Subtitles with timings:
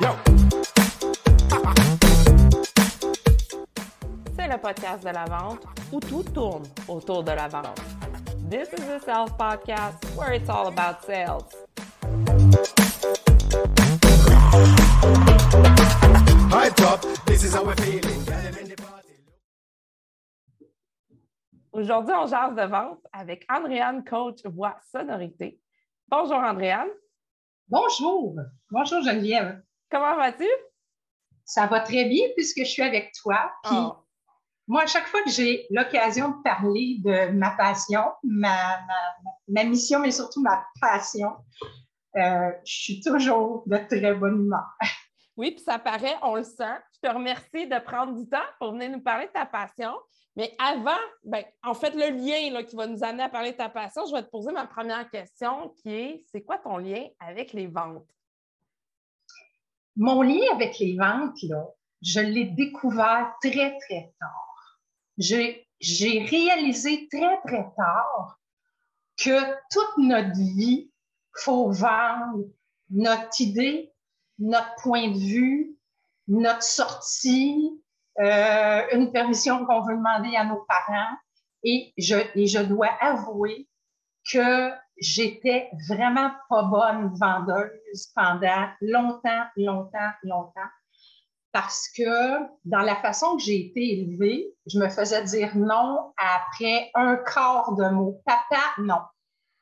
[0.00, 0.06] C'est
[4.46, 7.80] le podcast de la vente où tout tourne autour de la vente.
[8.48, 11.48] This is the sales podcast where it's all about sales.
[21.72, 25.58] Aujourd'hui, on jase de vente avec Andréane, coach voix sonorité.
[26.06, 26.88] Bonjour Andréane.
[27.68, 28.36] Bonjour.
[28.70, 29.60] Bonjour Geneviève.
[29.90, 30.48] Comment vas-tu?
[31.44, 33.50] Ça va très bien puisque je suis avec toi.
[33.64, 33.96] Puis Oh.
[34.66, 39.64] moi, à chaque fois que j'ai l'occasion de parler de ma passion, ma, ma- ma
[39.64, 41.36] mission, mais surtout ma passion,
[42.16, 44.66] euh, je suis toujours de très bonne humeur.
[45.36, 46.64] Oui, puis ça paraît, on le sent.
[46.92, 49.94] Je te remercie de prendre du temps pour venir nous parler de ta passion.
[50.36, 53.56] Mais avant, ben, en fait, le lien là, qui va nous amener à parler de
[53.56, 57.06] ta passion, je vais te poser ma première question qui est c'est quoi ton lien
[57.20, 58.04] avec les ventes?
[59.98, 61.66] Mon lien avec les ventes, là,
[62.02, 64.78] je l'ai découvert très, très tard.
[65.18, 68.38] J'ai réalisé très, très tard
[69.16, 69.40] que
[69.72, 70.92] toute notre vie,
[71.40, 72.44] faut vendre
[72.90, 73.92] notre idée,
[74.38, 75.76] notre point de vue,
[76.28, 77.82] notre sortie,
[78.20, 81.16] euh, une permission qu'on veut demander à nos parents.
[81.64, 83.68] Et je dois avouer
[84.30, 90.70] que j'étais vraiment pas bonne vendeuse pendant longtemps, longtemps, longtemps.
[91.52, 96.90] Parce que dans la façon que j'ai été élevée, je me faisais dire non après
[96.94, 98.20] un quart de mot.
[98.24, 99.00] Papa, non.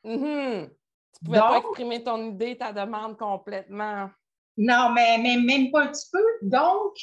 [0.03, 0.69] Mhm.
[1.17, 4.09] Tu pouvais pas exprimer ton idée, ta demande complètement.
[4.57, 6.23] Non, mais, mais même pas un petit peu.
[6.41, 6.93] Donc,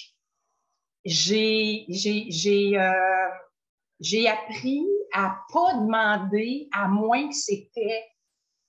[1.05, 1.87] j'ai,
[2.79, 3.29] euh,
[4.01, 8.05] j'ai appris à pas demander à moins que c'était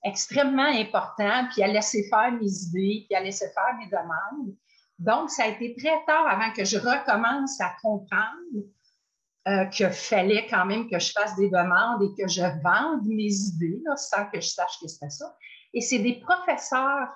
[0.06, 4.54] extrêmement important, puis à laisser faire mes idées, puis à laisser faire mes demandes.
[4.98, 8.64] Donc, ça a été très tard avant que je recommence à comprendre
[9.48, 13.32] euh, qu'il fallait quand même que je fasse des demandes et que je vende mes
[13.32, 15.36] idées sans que je sache que c'était ça.
[15.74, 17.08] Et c'est des professeurs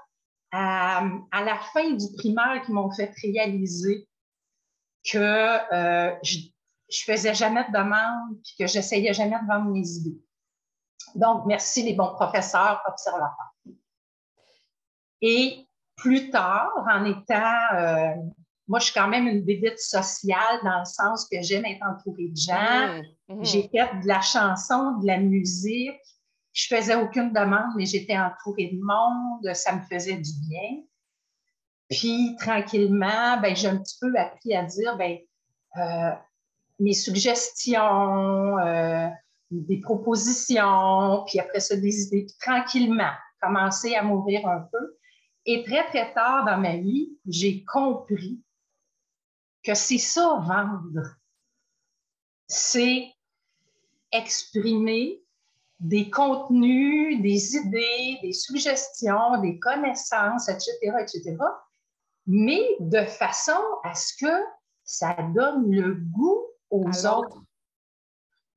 [0.52, 4.06] à, à la fin du primaire qui m'ont fait réaliser
[5.10, 6.38] que euh, je,
[6.90, 10.20] je faisais jamais de demande puis que j'essayais jamais de vendre mes idées.
[11.14, 13.52] Donc, merci les bons professeurs observateurs.
[15.22, 15.66] Et
[15.96, 18.14] plus tard, en étant, euh,
[18.68, 22.28] moi, je suis quand même une bébête sociale dans le sens que j'aime être entourée
[22.28, 23.02] de gens.
[23.28, 23.36] Mhm.
[23.36, 23.44] Mhm.
[23.44, 26.00] J'ai fait de la chanson, de la musique.
[26.52, 29.54] Je faisais aucune demande, mais j'étais entourée de monde.
[29.54, 30.82] Ça me faisait du bien.
[31.90, 35.18] Puis, tranquillement, ben, j'ai un petit peu appris à dire, ben,
[35.76, 36.12] euh,
[36.78, 39.08] mes suggestions, euh,
[39.50, 42.26] des propositions, puis après ça, des idées.
[42.26, 44.96] Puis, tranquillement, commencer à m'ouvrir un peu.
[45.46, 48.40] Et très, très tard dans ma vie, j'ai compris
[49.62, 51.16] que c'est ça, vendre.
[52.46, 53.12] C'est
[54.12, 55.22] exprimer
[55.78, 61.36] des contenus, des idées, des suggestions, des connaissances, etc., etc.,
[62.26, 64.44] mais de façon à ce que
[64.84, 67.42] ça donne le goût aux autres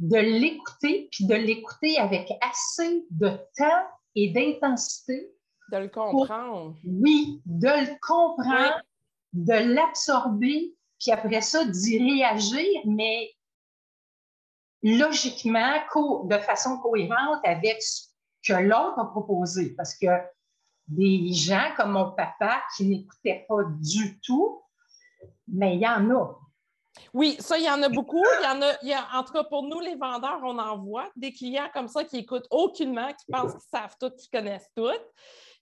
[0.04, 5.34] de l'écouter, puis de l'écouter avec assez de temps et d'intensité
[5.72, 6.76] De le comprendre.
[6.86, 8.82] oui, de le comprendre,
[9.32, 13.32] de l'absorber, puis après ça, d'y réagir, mais
[14.84, 15.74] logiquement,
[16.26, 18.10] de façon cohérente avec ce
[18.46, 19.74] que l'autre a proposé.
[19.74, 20.08] Parce que
[20.90, 24.62] des gens comme mon papa qui n'écoutaient pas du tout,
[25.48, 26.43] mais il y en a.
[27.14, 28.24] Oui, ça, il y en a beaucoup.
[28.42, 30.58] Il y en a, il y a, en tout cas, pour nous, les vendeurs, on
[30.60, 34.30] en voit des clients comme ça qui écoutent aucunement, qui pensent qu'ils savent tout, qu'ils
[34.30, 34.92] connaissent tout.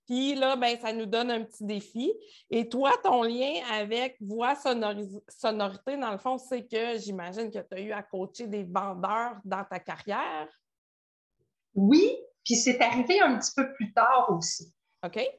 [0.07, 2.11] Puis là, ben, ça nous donne un petit défi.
[2.49, 7.75] Et toi, ton lien avec voix sonorité, dans le fond, c'est que j'imagine que tu
[7.75, 10.49] as eu à coacher des vendeurs dans ta carrière.
[11.75, 14.73] Oui, puis c'est arrivé un petit peu plus tard aussi.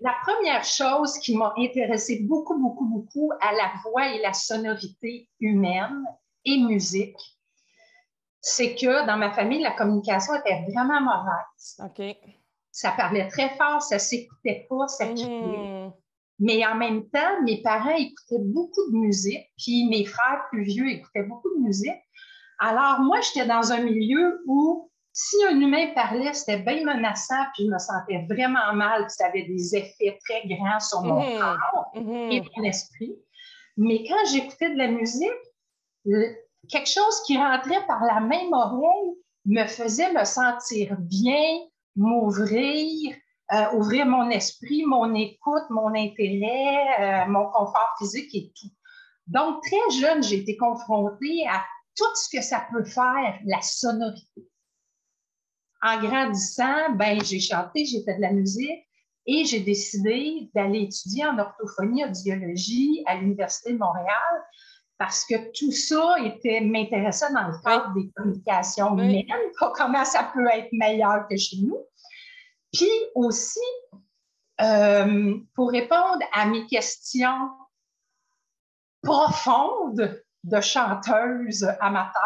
[0.00, 5.28] La première chose qui m'a intéressée beaucoup, beaucoup, beaucoup à la voix et la sonorité
[5.38, 6.04] humaine
[6.44, 7.16] et musique,
[8.40, 11.78] c'est que dans ma famille, la communication était vraiment mauvaise.
[12.72, 15.28] Ça parlait très fort, ça s'écoutait pas, ça criait.
[15.28, 15.92] Mhm.
[16.40, 20.88] Mais en même temps, mes parents écoutaient beaucoup de musique, puis mes frères plus vieux
[20.88, 22.02] écoutaient beaucoup de musique.
[22.58, 27.66] Alors moi, j'étais dans un milieu où si un humain parlait, c'était bien menaçant, puis
[27.66, 31.38] je me sentais vraiment mal, puis ça avait des effets très grands sur mon Mhm.
[31.38, 32.32] corps Mhm.
[32.32, 33.14] et mon esprit.
[33.76, 35.30] Mais quand j'écoutais de la musique,
[36.04, 36.34] le-
[36.68, 39.12] quelque chose qui rentrait par la même oreille
[39.44, 41.60] me faisait me sentir bien,
[41.96, 43.14] m'ouvrir,
[43.52, 48.68] euh, ouvrir mon esprit, mon écoute, mon intérêt, euh, mon confort physique et tout.
[49.26, 51.62] Donc, très jeune, j'ai été confrontée à
[51.96, 54.48] tout ce que ça peut faire, la sonorité.
[55.82, 58.86] En grandissant, ben, j'ai chanté, j'ai fait de la musique
[59.26, 64.44] et j'ai décidé d'aller étudier en orthophonie audiologie à l'Université de Montréal
[64.98, 69.26] parce que tout ça était m'intéressait dans le cadre des communications humaines,
[69.58, 71.78] comment ça peut être meilleur que chez nous.
[72.72, 73.58] Puis aussi,
[74.60, 77.50] euh, pour répondre à mes questions
[79.02, 82.22] profondes de chanteuse amateur,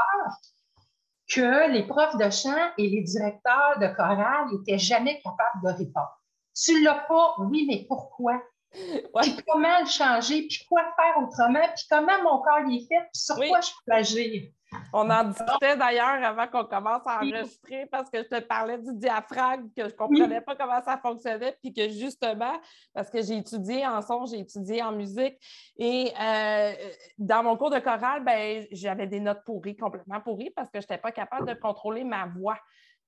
[1.29, 6.21] que les profs de chant et les directeurs de chorale n'étaient jamais capables de répondre.
[6.55, 8.43] Tu l'as pas, oui, mais pourquoi?
[8.71, 13.01] Puis comment le changer, puis quoi faire autrement, puis comment mon corps y est fait,
[13.13, 14.51] puis sur quoi je peux agir?
[14.93, 18.95] On en discutait d'ailleurs avant qu'on commence à enregistrer parce que je te parlais du
[18.95, 22.53] diaphragme, que je ne comprenais pas comment ça fonctionnait, puis que justement,
[22.95, 25.37] parce que j'ai étudié en son, j'ai étudié en musique,
[25.79, 26.73] et euh,
[27.19, 30.85] dans mon cours de chorale, ben, j'avais des notes pourries, complètement pourries, parce que je
[30.85, 32.59] n'étais pas capable de contrôler ma voix,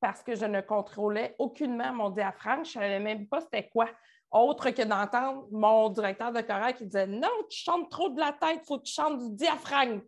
[0.01, 3.89] parce que je ne contrôlais aucunement mon diaphragme, je ne savais même pas c'était quoi
[4.31, 8.33] autre que d'entendre mon directeur de chorale qui disait Non, tu chantes trop de la
[8.33, 10.01] tête, il faut que tu chantes du diaphragme.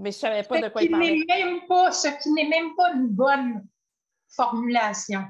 [0.00, 1.24] Mais je ne savais pas de quoi il parlait.
[1.28, 3.66] Même pas, ce qui n'est même pas une bonne
[4.34, 5.22] formulation.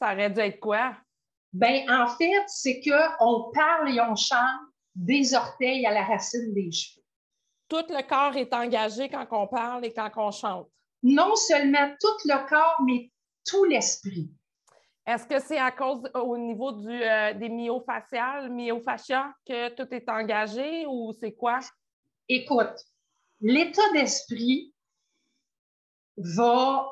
[0.00, 0.94] Ça aurait dû être quoi?
[1.52, 4.60] Ben, en fait, c'est qu'on parle et on chante
[4.94, 7.02] des orteils à la racine des cheveux.
[7.68, 10.68] Tout le corps est engagé quand on parle et quand on chante.
[11.02, 13.10] Non seulement tout le corps, mais
[13.44, 14.30] tout l'esprit.
[15.04, 20.08] Est-ce que c'est à cause au niveau du, euh, des myofaciales, myofascia, que tout est
[20.08, 21.58] engagé ou c'est quoi?
[22.28, 22.76] Écoute,
[23.42, 24.72] l'état d'esprit
[26.16, 26.86] va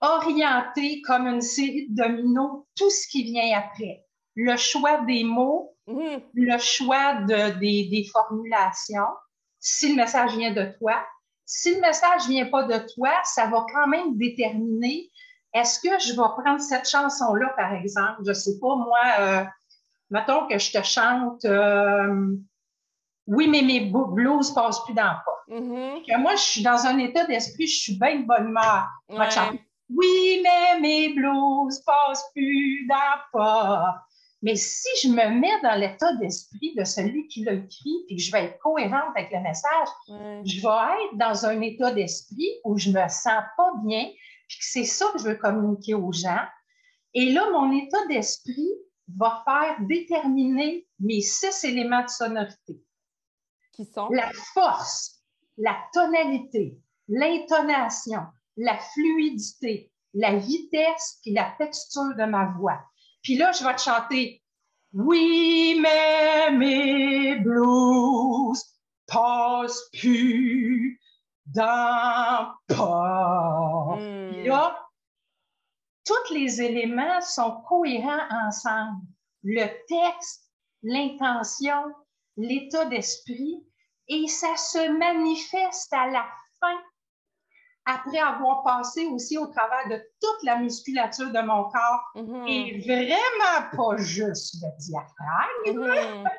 [0.00, 4.04] orienter comme une série de dominos tout ce qui vient après.
[4.34, 6.20] Le choix des mots, mhm.
[6.34, 9.12] le choix de, des, des, formulations,
[9.60, 11.04] si le message vient de toi.
[11.46, 15.10] Si le message vient pas de toi, ça va quand même déterminer
[15.54, 18.22] est-ce que je vais prendre cette chanson-là, par exemple?
[18.26, 19.44] Je sais pas, moi, euh,
[20.10, 22.36] mettons que je te chante euh,
[23.28, 26.18] Oui, mais mes blues passent plus dans le Mm-hmm.
[26.18, 28.88] moi, je suis dans un état d'esprit, je suis bien de bonne humeur.
[29.90, 34.04] Oui, mais mes blues passent plus dans le pas.
[34.44, 38.22] Mais si je me mets dans l'état d'esprit de celui qui l'a écrit, puis que
[38.22, 39.88] je vais être cohérente avec le message,
[40.44, 44.04] je vais être dans un état d'esprit où je me sens pas bien,
[44.48, 46.44] puis c'est ça que je veux communiquer aux gens.
[47.14, 48.68] Et là, mon état d'esprit
[49.16, 52.82] va faire déterminer mes six éléments de sonorité.
[53.72, 54.08] Qui sont?
[54.10, 55.23] La force,
[55.56, 56.78] la tonalité,
[57.08, 58.22] l'intonation,
[58.56, 62.80] la fluidité, la vitesse et la texture de ma voix.
[63.22, 64.42] Puis là, je vais te chanter
[64.92, 68.62] Oui, mais mes blues
[69.06, 71.00] passent plus
[71.46, 73.96] dans pas.
[73.98, 74.44] Hmm.
[74.44, 74.80] Là,
[76.04, 79.02] tous les éléments sont cohérents ensemble.
[79.42, 80.50] Le texte,
[80.82, 81.82] l'intention,
[82.36, 83.64] l'état d'esprit,
[84.08, 86.26] et ça se manifeste à la
[86.60, 86.78] fin,
[87.86, 92.48] après avoir passé aussi au travers de toute la musculature de mon corps, mm-hmm.
[92.48, 95.78] et vraiment pas juste le diaphragme.
[95.78, 96.30] Mm-hmm.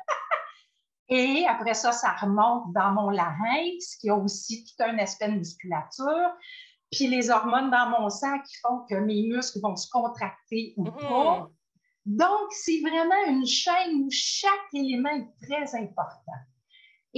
[1.08, 5.36] Et après ça, ça remonte dans mon larynx, qui a aussi tout un aspect de
[5.36, 6.30] musculature.
[6.90, 10.84] Puis les hormones dans mon sang qui font que mes muscles vont se contracter ou
[10.84, 11.08] mm-hmm.
[11.08, 11.48] pas.
[12.06, 16.32] Donc, c'est vraiment une chaîne où chaque élément est très important.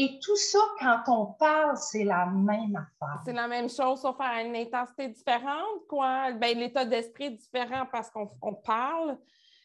[0.01, 3.21] Et tout ça, quand on parle, c'est la même affaire.
[3.25, 6.31] C'est la même chose, sauf à une intensité différente, quoi.
[6.31, 9.19] Ben, l'état d'esprit est différent parce qu'on parle.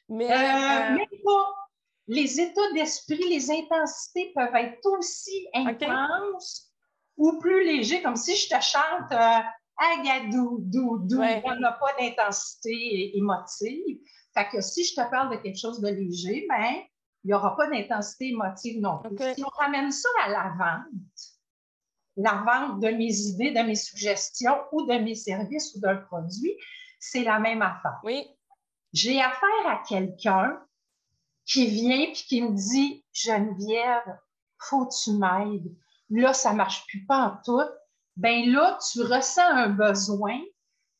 [0.10, 1.56] Mais, euh, euh, Même pas
[2.08, 6.74] les états d'esprit, les intensités peuvent être aussi intenses
[7.16, 9.40] ou plus légers, comme si je te chante euh,
[9.78, 14.00] Agadou, dou, dou, il n'y a pas d'intensité émotive.
[14.34, 16.82] Fait que si je te parle de quelque chose de léger, ben,
[17.24, 19.18] il n'y aura pas d'intensité émotive non plus.
[19.36, 21.34] Si on ramène ça à la vente,
[22.18, 26.56] la vente de mes idées, de mes suggestions ou de mes services ou d'un produit,
[27.00, 28.00] c'est la même affaire.
[28.03, 28.27] Oui.
[28.92, 30.60] J'ai affaire à quelqu'un
[31.46, 34.20] qui vient et qui me dit Geneviève,
[34.60, 35.75] faut que tu m'aides.
[36.10, 37.70] Là, ça marche plus pas en tout.
[38.18, 40.39] Ben là, tu ressens un besoin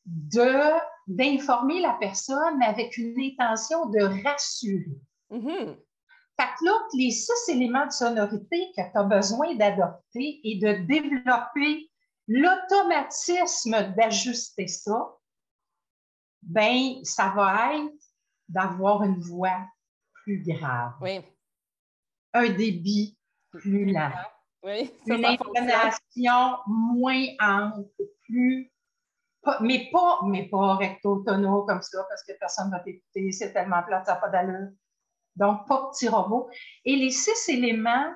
[0.06, 0.72] de
[1.06, 4.98] d'informer la personne avec une intention de rassurer.
[5.30, 5.76] Mm-hmm.
[6.38, 10.84] Fait que là, les six éléments de sonorité que tu as besoin d'adopter et de
[10.86, 11.90] développer
[12.26, 15.16] l'automatisme d'ajuster ça,
[16.42, 17.92] ben ça va être
[18.48, 19.66] d'avoir une voix
[20.24, 20.92] plus grave.
[21.00, 21.20] Oui.
[22.32, 23.16] Un débit
[23.50, 24.10] plus lent.
[24.62, 27.86] Oui, une intonation moins ample,
[28.22, 28.72] plus.
[29.60, 33.52] mais pas, mais pas recto tono comme ça, parce que personne ne va t'écouter, c'est
[33.52, 34.70] tellement plat, ça n'a pas d'allure.
[35.36, 36.48] Donc, pas petit robot.
[36.84, 38.12] Et les six éléments,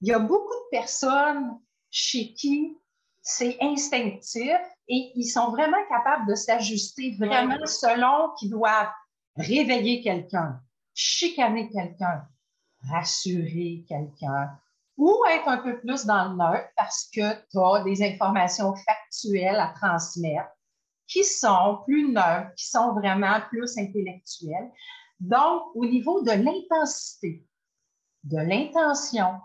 [0.00, 1.58] il y a beaucoup de personnes
[1.90, 2.76] chez qui
[3.24, 8.92] c'est instinctif et ils sont vraiment capables de s'ajuster vraiment selon qu'ils doivent
[9.36, 10.60] réveiller quelqu'un,
[10.92, 12.26] chicaner quelqu'un,
[12.90, 14.50] rassurer quelqu'un
[14.98, 19.58] ou être un peu plus dans le neutre parce que tu as des informations factuelles
[19.58, 20.50] à transmettre
[21.06, 24.70] qui sont plus neutres, qui sont vraiment plus intellectuelles.
[25.20, 27.46] Donc, au niveau de l'intensité,
[28.24, 29.40] de l'intention,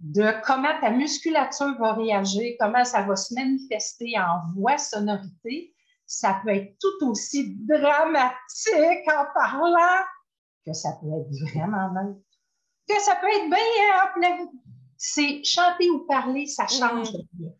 [0.00, 5.74] de comment ta musculature va réagir, comment ça va se manifester en voix, sonorité,
[6.06, 10.04] ça peut être tout aussi dramatique en parlant
[10.64, 12.20] que ça peut être vraiment neutre.
[12.88, 14.50] Que ça peut être bien
[14.96, 17.50] C'est chanter ou parler, ça change mm.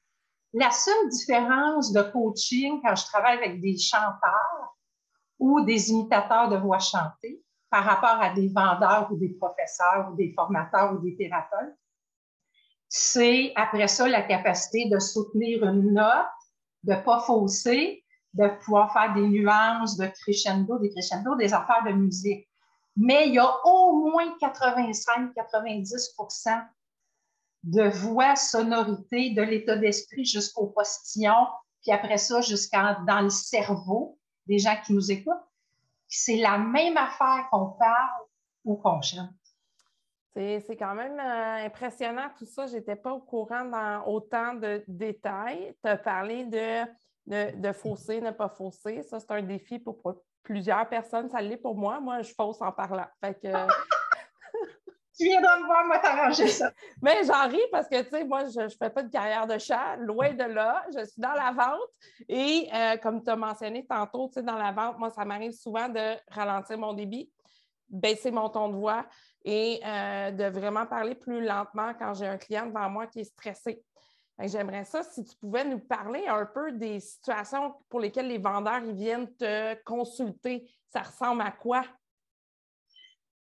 [0.55, 4.52] La seule différence de coaching quand je travaille avec des chanteurs
[5.43, 10.15] ou des imitateurs de voix chantée par rapport à des vendeurs ou des professeurs ou
[10.15, 11.75] des formateurs ou des thérapeutes,
[12.89, 16.29] c'est après ça la capacité de soutenir une note,
[16.85, 21.83] de ne pas fausser, de pouvoir faire des nuances, de crescendo, des crescendo, des affaires
[21.87, 22.49] de musique.
[22.97, 26.65] Mais il y a au moins 85-90%
[27.65, 31.49] de voix, sonorité, de l'état d'esprit jusqu'au postillon,
[31.83, 35.35] puis après ça, jusqu'à dans le cerveau des gens qui nous écoutent.
[36.09, 38.23] C'est la même affaire qu'on parle
[38.65, 39.31] ou qu'on chante.
[40.35, 42.67] C'est quand même euh, impressionnant tout ça.
[42.67, 45.75] Je n'étais pas au courant dans autant de détails.
[45.83, 46.85] Tu as parlé de,
[47.27, 49.03] de, de, fausser, ne pas fausser.
[49.03, 50.01] Ça, c'est un défi pour,
[50.43, 51.29] plusieurs personnes.
[51.29, 52.01] Ça l'est pour moi.
[52.01, 53.07] Moi, je fausse en parlant.
[53.21, 53.49] Fait que...
[55.17, 56.71] tu viendras me voir, moi, t'arranger ça.
[57.01, 59.59] Mais j'en ris parce que, tu sais, moi, je ne fais pas de carrière de
[59.59, 60.85] chat, loin de là.
[60.95, 61.81] Je suis dans la vente.
[62.29, 65.53] Et euh, comme tu as mentionné tantôt, tu sais, dans la vente, moi, ça m'arrive
[65.53, 67.31] souvent de ralentir mon débit,
[67.89, 69.05] baisser mon ton de voix
[69.45, 73.25] et euh, de vraiment parler plus lentement quand j'ai un client devant moi qui est
[73.25, 73.83] stressé.
[74.39, 78.83] J'aimerais ça si tu pouvais nous parler un peu des situations pour lesquelles les vendeurs
[78.85, 80.69] ils viennent te consulter.
[80.89, 81.85] Ça ressemble à quoi?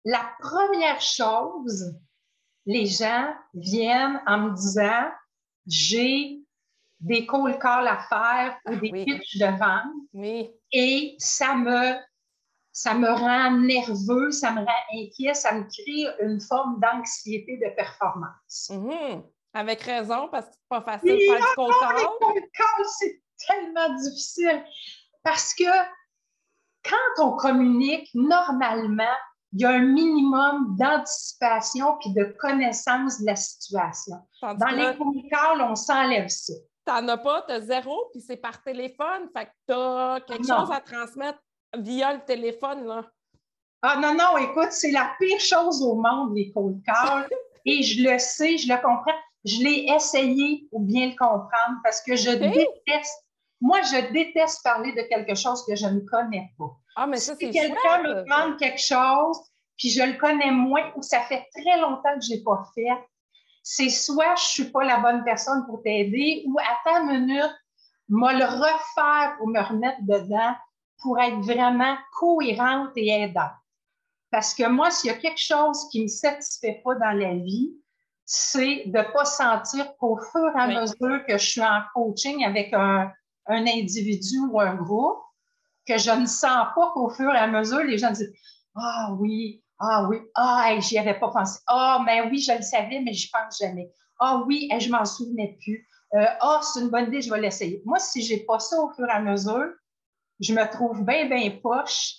[0.05, 1.93] La première chose,
[2.65, 5.11] les gens viennent en me disant
[5.65, 6.39] j'ai
[6.99, 9.93] des call calls à faire ou des pitches de vente.
[10.13, 10.49] Oui.
[10.71, 11.95] Et ça me
[12.71, 17.75] ça me rend nerveux, ça me rend inquiet, ça me crée une forme d'anxiété de
[17.75, 18.69] performance.
[18.69, 19.23] Mm-hmm.
[19.53, 24.63] Avec raison, parce que c'est pas facile de faire du cold c'est tellement difficile.
[25.23, 25.65] Parce que
[26.83, 29.15] quand on communique, normalement,
[29.53, 34.17] il y a un minimum d'anticipation puis de connaissance de la situation.
[34.41, 36.53] Dans les cold on s'enlève ça.
[36.85, 39.29] T'en as pas, tu as zéro, puis c'est par téléphone.
[39.35, 41.39] Fait que tu as quelque chose à transmettre
[41.77, 43.05] via le téléphone, là.
[43.81, 47.29] Ah non, non, écoute, c'est la pire chose au monde, les cold calls.
[47.65, 49.17] et je le sais, je le comprends.
[49.45, 53.25] Je l'ai essayé pour bien le comprendre parce que je déteste.
[53.61, 56.77] Moi, je déteste parler de quelque chose que je ne connais pas.
[57.01, 59.39] Ah, mais ça, si quelqu'un me demande quelque chose,
[59.77, 62.89] puis je le connais moins ou ça fait très longtemps que je n'ai pas fait,
[63.63, 67.55] c'est soit je ne suis pas la bonne personne pour t'aider ou à ta minute,
[68.09, 70.53] me le refaire pour me remettre dedans
[71.01, 73.51] pour être vraiment cohérente et aidante.
[74.29, 77.33] Parce que moi, s'il y a quelque chose qui ne me satisfait pas dans la
[77.35, 77.73] vie,
[78.25, 82.43] c'est de ne pas sentir qu'au fur et à mesure que je suis en coaching
[82.43, 83.09] avec un,
[83.47, 85.19] un, individu ou un groupe,
[85.89, 88.31] que je ne sens pas qu'au fur et à mesure, les gens disent
[88.75, 91.59] Ah oui, ah oui, ah, j'y avais pas pensé.
[91.67, 93.89] Ah, mais oui, je le savais, mais je pense jamais.
[94.19, 95.87] Ah oui, je m'en souvenais plus.
[96.13, 97.81] Euh, ah, c'est une bonne idée, je vais l'essayer.
[97.85, 99.69] Moi, si j'ai pas ça au fur et à mesure,
[100.39, 102.15] je me trouve bien, bien poche,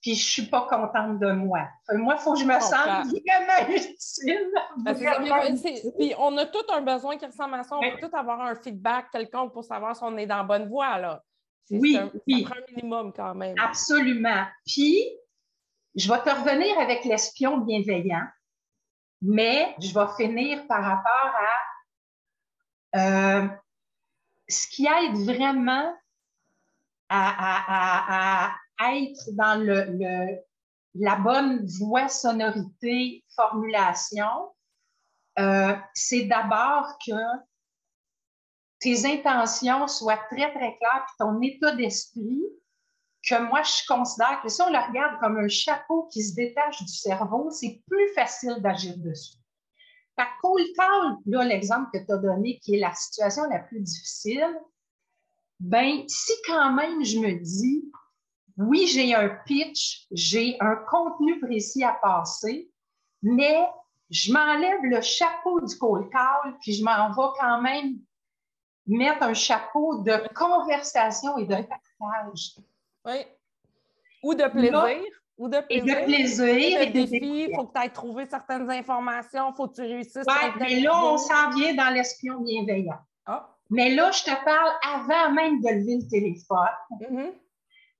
[0.00, 1.68] puis je suis pas contente de moi.
[1.92, 4.50] Moi, il faut que je me sente vraiment utile.
[5.98, 7.76] Puis on a tout un besoin qui ressemble à ça.
[7.76, 10.68] On peut tout avoir un feedback quelconque pour savoir si on est dans la bonne
[10.68, 11.22] voie, là.
[11.70, 12.46] Oui, un, oui.
[12.50, 13.54] un minimum quand même.
[13.58, 14.46] Absolument.
[14.66, 15.04] Puis,
[15.94, 18.26] je vais te revenir avec l'espion bienveillant,
[19.22, 21.34] mais je vais finir par rapport
[22.94, 23.48] à euh,
[24.48, 25.94] ce qui aide vraiment
[27.10, 30.38] à, être dans le,
[30.94, 34.54] la bonne voix, sonorité, formulation,
[35.38, 37.12] euh, c'est d'abord que
[38.80, 42.42] tes intentions soient très, très claires, puis ton état d'esprit
[43.28, 46.82] que moi, je considère que si on le regarde comme un chapeau qui se détache
[46.82, 49.36] du cerveau, c'est plus facile d'agir dessus.
[50.16, 53.80] Par cold call, là, l'exemple que tu as donné, qui est la situation la plus
[53.80, 54.58] difficile,
[55.60, 57.90] ben, si quand même je me dis,
[58.56, 62.70] oui, j'ai un pitch, j'ai un contenu précis à passer,
[63.22, 63.66] mais
[64.10, 67.98] je m'enlève le chapeau du cold call, puis je m'en vais quand même
[68.88, 72.56] mettre un chapeau de conversation et de partage.
[73.04, 73.26] Oui.
[74.22, 75.04] Ou de plaisir.
[75.36, 75.70] ou de plaisir.
[75.70, 76.80] Et de plaisir.
[76.80, 79.82] Et de défi, il faut que tu ailles trouver certaines informations, il faut que tu
[79.82, 80.24] réussisses.
[80.26, 82.98] Oui, mais là, on s'en vient dans l'espion bienveillant.
[83.26, 83.54] Ah.
[83.70, 86.68] Mais là, je te parle avant même de lever le téléphone.
[87.00, 87.32] Mm-hmm.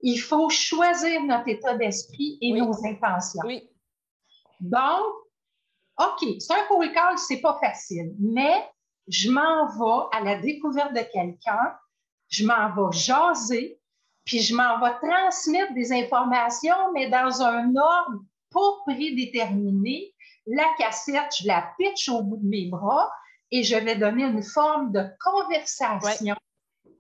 [0.01, 3.43] Il faut choisir notre état d'esprit et nos intentions.
[3.45, 3.69] Oui.
[4.61, 5.05] Donc,
[5.99, 8.69] OK, c'est un cold call, c'est pas facile, mais
[9.09, 11.75] je m'en vais à la découverte de quelqu'un,
[12.29, 13.81] je m'en vais jaser,
[14.25, 18.23] puis je m'en vais transmettre des informations, mais dans un ordre
[18.53, 20.15] pas prédéterminé.
[20.47, 23.11] La cassette, je la pitch au bout de mes bras
[23.51, 26.37] et je vais donner une forme de conversation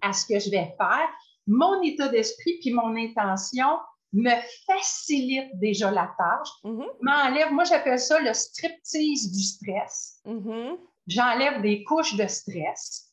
[0.00, 1.08] à ce que je vais faire.
[1.46, 3.78] Mon état d'esprit puis mon intention
[4.12, 4.30] me
[4.66, 6.88] facilite déjà la tâche, mm-hmm.
[7.02, 10.20] m'enlève, moi j'appelle ça le striptease du stress.
[10.24, 10.78] Mm-hmm.
[11.08, 13.08] J'enlève des couches de stress.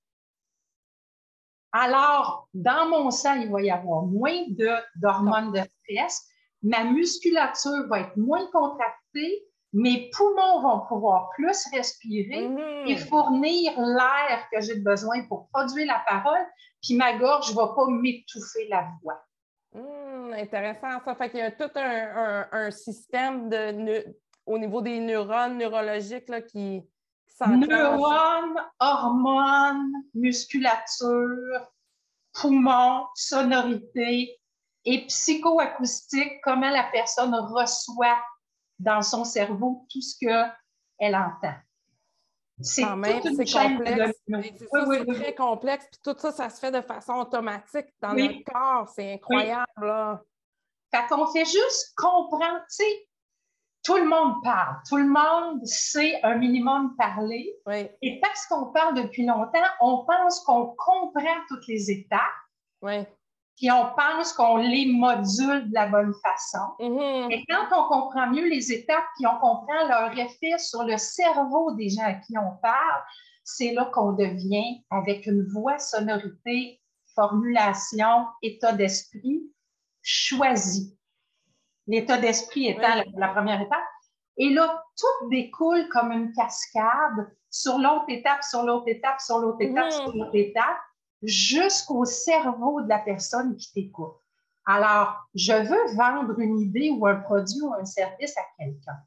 [1.72, 4.44] Alors, dans mon sang, il va y avoir moins
[4.96, 6.28] d'hormones de, stress.
[6.62, 9.44] Ma musculature va être moins contractée.
[9.74, 12.88] Mes poumons vont pouvoir plus respirer mm-hmm.
[12.88, 16.46] et fournir l'air que j'ai besoin pour produire la parole.
[16.82, 19.22] Puis ma gorge ne va pas m'étouffer la voix.
[19.74, 21.16] Hmm, intéressant ça.
[21.16, 24.06] Fait qu'il y a tout un, système de,
[24.46, 26.82] au niveau des neurones neurologiques là, qui,
[27.42, 31.72] Neurones, hormones, musculature,
[32.34, 34.40] poumons, sonorité
[34.86, 38.18] et psychoacoustique, comment la personne reçoit
[38.80, 41.56] dans son cerveau tout ce qu'elle entend.
[42.62, 43.28] C'est complexe.
[43.38, 45.88] C'est très complexe.
[45.92, 48.90] Puis tout ça, ça se fait de façon automatique dans notre corps.
[48.90, 49.66] C'est incroyable.
[49.82, 50.22] Là.
[50.94, 53.08] Fait qu'on fait juste comprendre, tu sais,
[53.86, 57.56] tout le monde parle, tout le monde sait un minimum parler.
[58.02, 62.20] Et parce qu'on parle depuis longtemps, on pense qu'on comprend toutes les étapes.
[62.82, 63.06] Oui.
[63.56, 66.74] Puis on pense qu'on les module de la bonne façon.
[66.80, 67.32] Mm-hmm.
[67.32, 71.74] Et quand on comprend mieux les étapes, puis on comprend leur effet sur le cerveau
[71.76, 73.04] des gens à qui on parle,
[73.44, 76.82] c'est là qu'on devient, avec une voix, sonorité,
[77.14, 79.44] formulation, état d'esprit,
[80.02, 80.98] choisi
[81.88, 83.80] l'état d'esprit étant la, première étape.
[84.38, 89.62] Et là, tout découle comme une cascade sur l'autre étape, sur l'autre étape, sur l'autre
[89.62, 90.18] étape, sur mmh.
[90.18, 90.78] l'autre étape,
[91.22, 94.16] jusqu'au cerveau de la personne qui t'écoute.
[94.66, 98.98] Alors, je veux vendre une idée ou un produit ou un service à quelqu'un.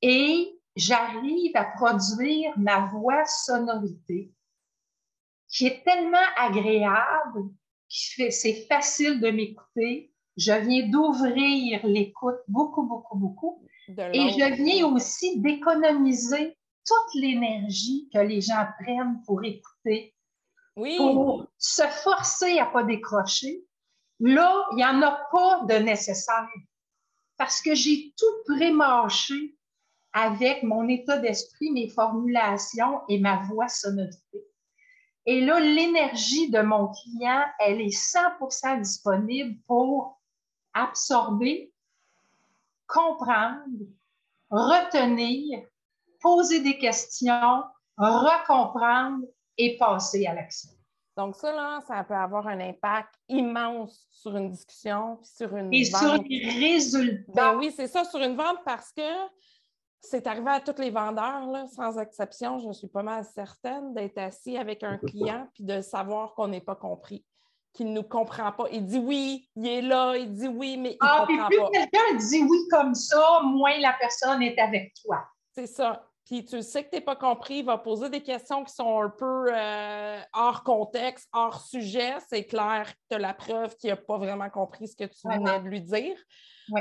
[0.00, 4.32] Et j'arrive à produire ma voix sonorité
[5.48, 7.50] qui est tellement agréable,
[7.88, 13.62] qui fait, c'est facile de m'écouter, je viens d'ouvrir l'écoute beaucoup, beaucoup, beaucoup.
[13.88, 20.14] Et je viens aussi d'économiser toute l'énergie que les gens prennent pour écouter,
[20.76, 20.96] oui.
[20.96, 23.64] pour se forcer à pas décrocher.
[24.20, 26.48] Là, il n'y en a pas de nécessaire
[27.36, 29.56] parce que j'ai tout prémarché
[30.12, 34.44] avec mon état d'esprit, mes formulations et ma voix sonorité.
[35.24, 40.20] Et là, l'énergie de mon client, elle est 100% disponible pour
[40.74, 41.72] absorber,
[42.86, 43.86] comprendre,
[44.50, 45.66] retenir,
[46.20, 47.62] poser des questions,
[47.96, 49.26] recomprendre
[49.58, 50.70] et passer à l'action.
[51.16, 55.84] Donc, ça, là, ça peut avoir un impact immense sur une discussion, sur une Et
[55.84, 57.32] sur les résultats.
[57.34, 59.02] Ben oui, c'est ça, sur une vente parce que
[60.00, 64.18] c'est arrivé à tous les vendeurs, là, sans exception, je suis pas mal certaine d'être
[64.18, 67.24] assis avec un client puis de savoir qu'on n'est pas compris
[67.72, 68.64] qu'il ne nous comprend pas.
[68.70, 71.58] Il dit oui, il est là, il dit oui, mais il ne ah, comprend plus
[71.58, 71.70] pas.
[71.70, 75.24] quelqu'un dit oui comme ça, moins la personne est avec toi.
[75.54, 76.06] C'est ça.
[76.24, 79.02] Puis tu sais que tu n'es pas compris, il va poser des questions qui sont
[79.02, 82.14] un peu euh, hors contexte, hors sujet.
[82.28, 85.28] C'est clair que tu as la preuve qu'il n'a pas vraiment compris ce que tu
[85.28, 86.16] venais de lui dire.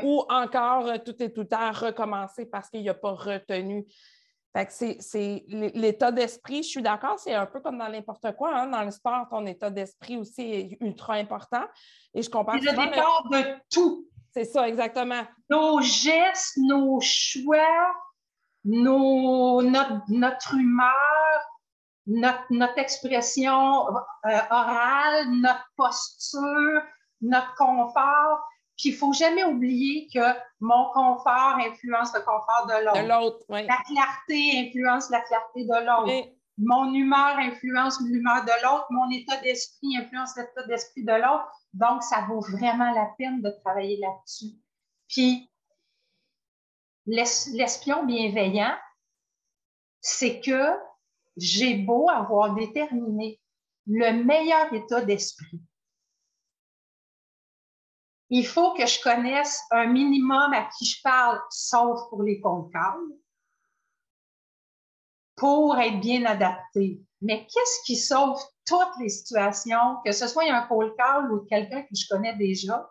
[0.03, 3.85] Ou encore, euh, tout est tout à recommencer parce qu'il n'a pas retenu
[4.69, 8.53] c'est l'état d'esprit, je suis d'accord, c'est un peu comme dans n'importe quoi.
[8.53, 8.67] Hein.
[8.67, 11.63] Dans le sport, ton état d'esprit aussi est ultra important.
[12.13, 12.55] Et je compare.
[12.61, 14.07] C'est le départ de tout.
[14.33, 15.23] C'est ça, exactement.
[15.49, 17.93] Nos gestes, nos choix,
[18.63, 21.41] nos, notre, humeur,
[22.07, 26.81] notre, notre expression euh, orale, notre posture,
[27.21, 28.39] notre confort.
[28.81, 33.03] Puis il faut jamais oublier que mon confort influence le confort de l'autre.
[33.03, 33.67] De l'autre, oui.
[33.67, 36.29] La clarté influence la clarté de l'autre.
[36.57, 38.87] Mon humeur influence l'humeur de l'autre.
[38.89, 41.47] Mon état d'esprit influence l'état d'esprit de l'autre.
[41.73, 44.57] Donc, ça vaut vraiment la peine de travailler là-dessus.
[45.07, 45.51] Puis,
[47.05, 48.75] l'espion bienveillant,
[49.99, 50.75] c'est que
[51.37, 53.39] j'ai beau avoir déterminé
[53.85, 55.61] le meilleur état d'esprit.
[58.33, 62.71] Il faut que je connaisse un minimum à qui je parle, sauf pour les comptes
[65.35, 67.01] pour être bien adapté.
[67.21, 71.81] Mais qu'est-ce qui sauve toutes les situations, que ce soit un cold call ou quelqu'un
[71.81, 72.89] que je connais déjà?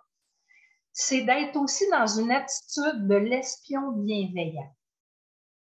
[0.92, 4.74] C'est d'être aussi dans une attitude de l'espion bienveillant.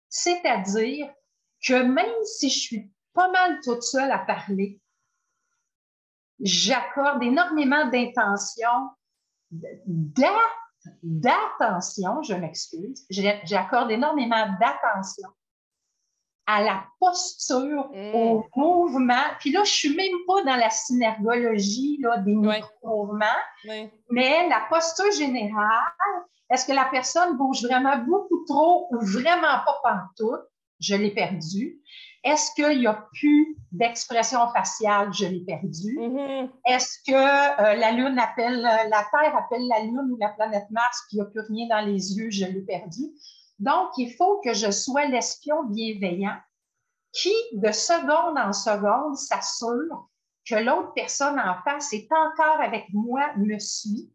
[0.09, 1.13] C'est-à-dire
[1.65, 4.81] que même si je suis pas mal toute seule à parler,
[6.41, 8.89] j'accorde énormément d'intention,
[11.03, 15.29] d'attention, je m'excuse, j'accorde énormément d'attention
[16.47, 18.15] à la posture, mm.
[18.15, 19.23] au mouvement.
[19.39, 23.27] Puis là, je suis même pas dans la synergologie là, des mouvements,
[24.11, 25.93] mais la posture générale,
[26.51, 30.49] est-ce que la personne bouge vraiment beaucoup trop ou vraiment pas pantoute?
[30.81, 31.79] Je l'ai perdu.
[32.23, 35.13] Est-ce qu'il n'y a plus d'expression faciale?
[35.13, 35.99] Je l'ai perdu?
[35.99, 36.51] Mm-hmm.
[36.67, 41.05] Est-ce que euh, la Lune appelle, la Terre appelle la Lune ou la planète Mars,
[41.09, 42.31] puis il n'y a plus rien dans les yeux?
[42.31, 43.11] Je l'ai perdu?
[43.59, 46.37] Donc, il faut que je sois l'espion bienveillant
[47.13, 50.09] qui, de seconde en seconde, s'assure
[50.49, 54.11] que l'autre personne en face est encore avec moi, me suit.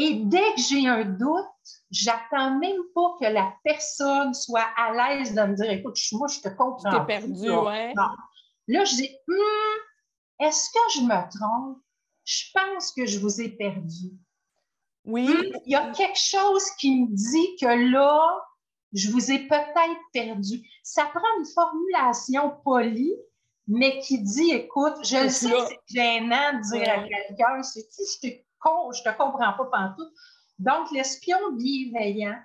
[0.00, 1.44] Et dès que j'ai un doute,
[1.90, 6.40] j'attends même pas que la personne soit à l'aise de me dire Écoute, moi, je
[6.40, 6.88] te comprends.
[6.88, 7.92] Tu t'es perdu, ouais.
[8.68, 11.78] Là, je dis hum, Est-ce que je me trompe?
[12.24, 14.12] Je pense que je vous ai perdu.
[15.04, 15.28] Oui.
[15.28, 18.40] Hum, il y a quelque chose qui me dit que là,
[18.92, 20.62] je vous ai peut-être perdu.
[20.84, 23.16] Ça prend une formulation polie,
[23.66, 27.84] mais qui dit, écoute, je le sais, c'est gênant de dire à quelqu'un, c'est
[28.22, 30.12] je je te comprends pas pantoute.
[30.58, 32.36] Donc, l'espion bienveillant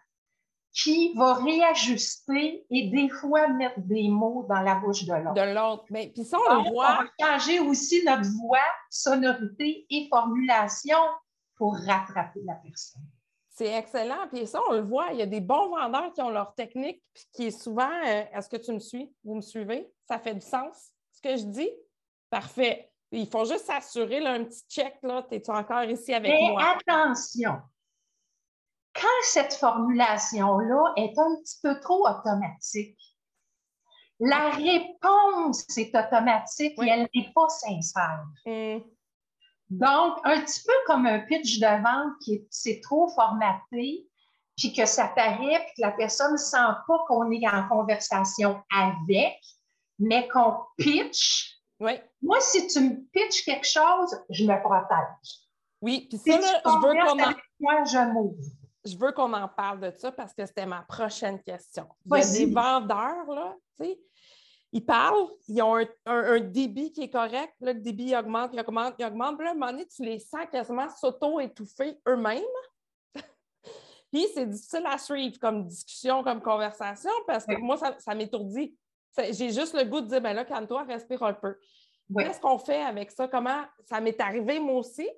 [0.74, 5.34] qui va réajuster et des fois mettre des mots dans la bouche de l'autre.
[5.34, 5.86] De l'autre.
[5.92, 7.00] Mais puis ça, on le voit.
[7.00, 8.58] On va changer aussi notre voix,
[8.90, 10.98] sonorité et formulation
[11.56, 13.04] pour rattraper la personne.
[13.50, 14.28] C'est excellent.
[14.32, 17.04] Puis ça, on le voit, il y a des bons vendeurs qui ont leur technique,
[17.14, 19.14] puis qui est souvent euh, Est-ce que tu me suis?
[19.24, 19.92] Vous me suivez?
[20.08, 21.70] Ça fait du sens, ce que je dis?
[22.32, 22.92] Parfait.
[23.16, 26.76] Il faut juste s'assurer, un petit check, là, es-tu encore ici avec Mais moi?
[26.76, 27.62] attention!
[28.96, 32.98] Quand cette formulation-là est un petit peu trop automatique,
[34.20, 38.26] la réponse est automatique et elle n'est pas sincère.
[38.46, 38.84] Hum.
[39.70, 44.08] Donc, un petit peu comme un pitch de vente qui est, trop formaté,
[44.56, 48.62] puis que ça paraît, puis que la personne ne sent pas qu'on est en conversation
[48.72, 49.40] avec,
[49.98, 51.63] mais qu'on pitch.
[51.80, 51.94] Oui.
[52.22, 55.44] Moi, si tu me pitches quelque chose, je me protège.
[55.82, 57.34] Oui, puis ça, je veux qu'on en...
[57.60, 61.88] Moi, je Je veux qu'on en parle de ça parce que c'était ma prochaine question.
[62.06, 64.00] Il y a des vendeurs, là, tu sais,
[64.74, 69.06] ils parlent, ils ont un, débit qui est correct, le débit augmente, il augmente, il
[69.06, 69.38] augmente.
[69.38, 72.42] Puis là, à un moment donné, tu les sens quasiment s'auto-étouffer eux-mêmes.
[74.12, 78.76] Puis c'est difficile à suivre comme discussion, comme conversation, parce que moi, ça, m'étourdit.
[79.18, 81.56] J'ai juste le goût de dire, ben là, calme-toi, respire un peu.
[82.18, 83.28] Qu'est-ce qu'on fait avec ça?
[83.28, 85.10] Comment ça m'est arrivé moi aussi,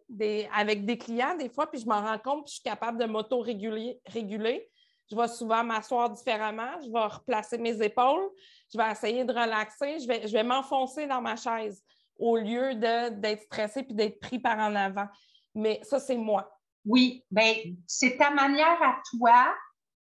[0.54, 3.06] avec des clients des fois, puis je m'en rends compte, puis je suis capable de
[3.06, 4.00] m'auto-réguler.
[4.06, 4.70] Réguler
[5.10, 8.28] je vais souvent m'asseoir différemment, je vais replacer mes épaules,
[8.74, 11.84] je vais essayer de relaxer, je vais, je vais m'enfoncer dans ma chaise
[12.18, 15.08] au lieu d'être stressé puis d'être pris par en avant.
[15.54, 16.52] Mais ça, c'est moi.
[16.86, 17.54] Oui, bien,
[17.88, 19.54] c'est ta manière à toi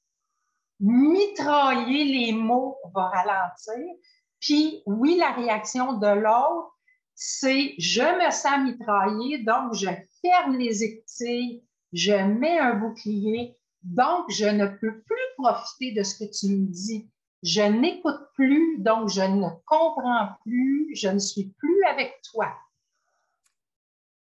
[0.79, 3.95] mitrailler les mots va ralentir.
[4.39, 6.77] Puis oui, la réaction de l'autre,
[7.15, 9.89] c'est je me sens mitraillée, donc je
[10.21, 16.23] ferme les écoutilles, je mets un bouclier, donc je ne peux plus profiter de ce
[16.23, 17.09] que tu me dis.
[17.43, 22.53] Je n'écoute plus, donc je ne comprends plus, je ne suis plus avec toi.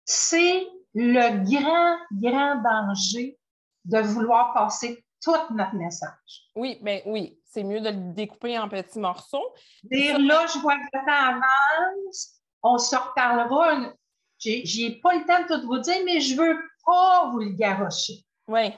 [0.04, 3.38] C'est le grand, grand danger
[3.84, 6.50] de vouloir passer tout notre message.
[6.56, 9.54] Oui, bien oui, c'est mieux de le découper en petits morceaux.
[9.84, 13.92] Dire là, je vois que le temps avance, on se reparlera.
[14.38, 18.24] J'ai pas le temps de tout vous dire, mais je veux pas vous le garocher.
[18.48, 18.72] Oui.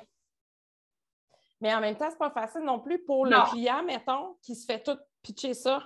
[1.61, 4.65] Mais en même temps, c'est pas facile non plus pour le client, mettons, qui se
[4.65, 5.83] fait tout pitcher ça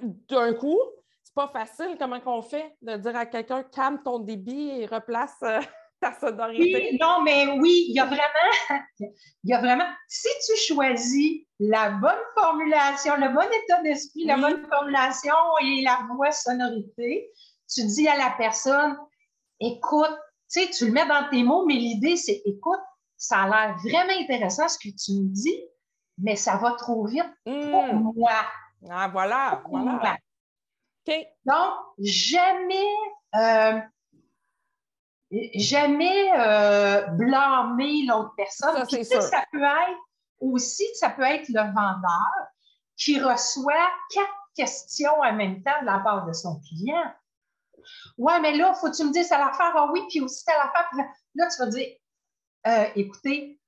[0.00, 0.78] d'un coup.
[1.22, 5.36] C'est pas facile comment qu'on fait de dire à quelqu'un calme ton débit et replace
[5.42, 5.60] euh,
[6.00, 6.90] ta sonorité.
[6.92, 8.22] Oui, non, mais oui, il y a vraiment,
[9.00, 14.36] il y a vraiment, si tu choisis la bonne formulation, le bon état d'esprit, la
[14.36, 17.30] bonne formulation et la voix sonorité,
[17.68, 18.96] tu dis à la personne,
[19.58, 20.16] écoute,
[20.50, 22.80] tu sais, tu le mets dans tes mots, mais l'idée, c'est écoute,
[23.16, 25.62] ça a l'air vraiment intéressant ce que tu me dis,
[26.18, 28.12] mais ça va trop vite pour hmm.
[28.14, 28.32] moi.
[28.90, 30.16] Ah, voilà, voilà.
[31.44, 32.94] Donc, jamais,
[33.36, 33.80] euh,
[35.54, 38.84] jamais euh, blâmer l'autre personne.
[38.84, 40.00] Ça, ça peut être
[40.40, 42.48] aussi, ça peut être le vendeur
[42.96, 47.12] qui reçoit quatre questions en même temps de la part de son client.
[48.18, 50.64] Ouais, mais là, faut que tu me dises à l'affaire, ah oui, puis aussi à
[50.64, 50.88] l'affaire.
[51.34, 51.86] Là, tu vas dire,
[52.66, 53.60] euh, écoutez,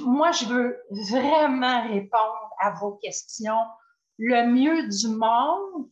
[0.00, 3.58] moi, je veux vraiment répondre à vos questions
[4.18, 5.88] le mieux du monde.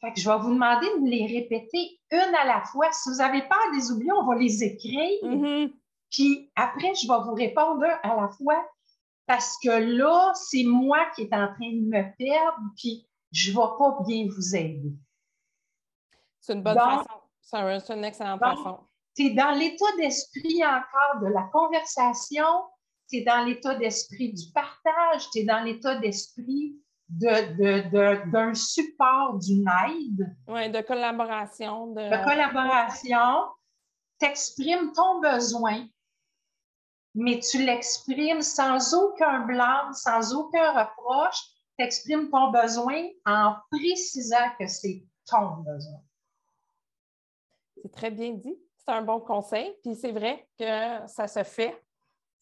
[0.00, 2.90] Fait que je vais vous demander de les répéter une à la fois.
[2.92, 5.22] Si vous avez peur des oublier, on va les écrire.
[5.22, 5.72] Mm-hmm.
[6.10, 8.66] Puis après, je vais vous répondre un à la fois
[9.26, 13.56] parce que là, c'est moi qui est en train de me perdre, puis je ne
[13.56, 14.92] vais pas bien vous aider.
[16.40, 17.04] C'est une bonne façon.
[17.40, 18.78] C'est une excellente façon
[19.16, 22.44] tu es dans l'état d'esprit encore de la conversation,
[23.08, 26.76] tu es dans l'état d'esprit du partage, tu es dans l'état d'esprit
[27.08, 30.36] d'un de, de, support, d'une aide.
[30.48, 31.94] Oui, de collaboration.
[31.94, 33.52] De, de collaboration.
[34.20, 35.86] Tu exprimes ton besoin,
[37.14, 41.38] mais tu l'exprimes sans aucun blâme, sans aucun reproche.
[41.78, 46.00] Tu exprimes ton besoin en précisant que c'est ton besoin.
[47.82, 49.74] C'est très bien dit c'est un bon conseil.
[49.82, 51.82] Puis c'est vrai que ça se fait.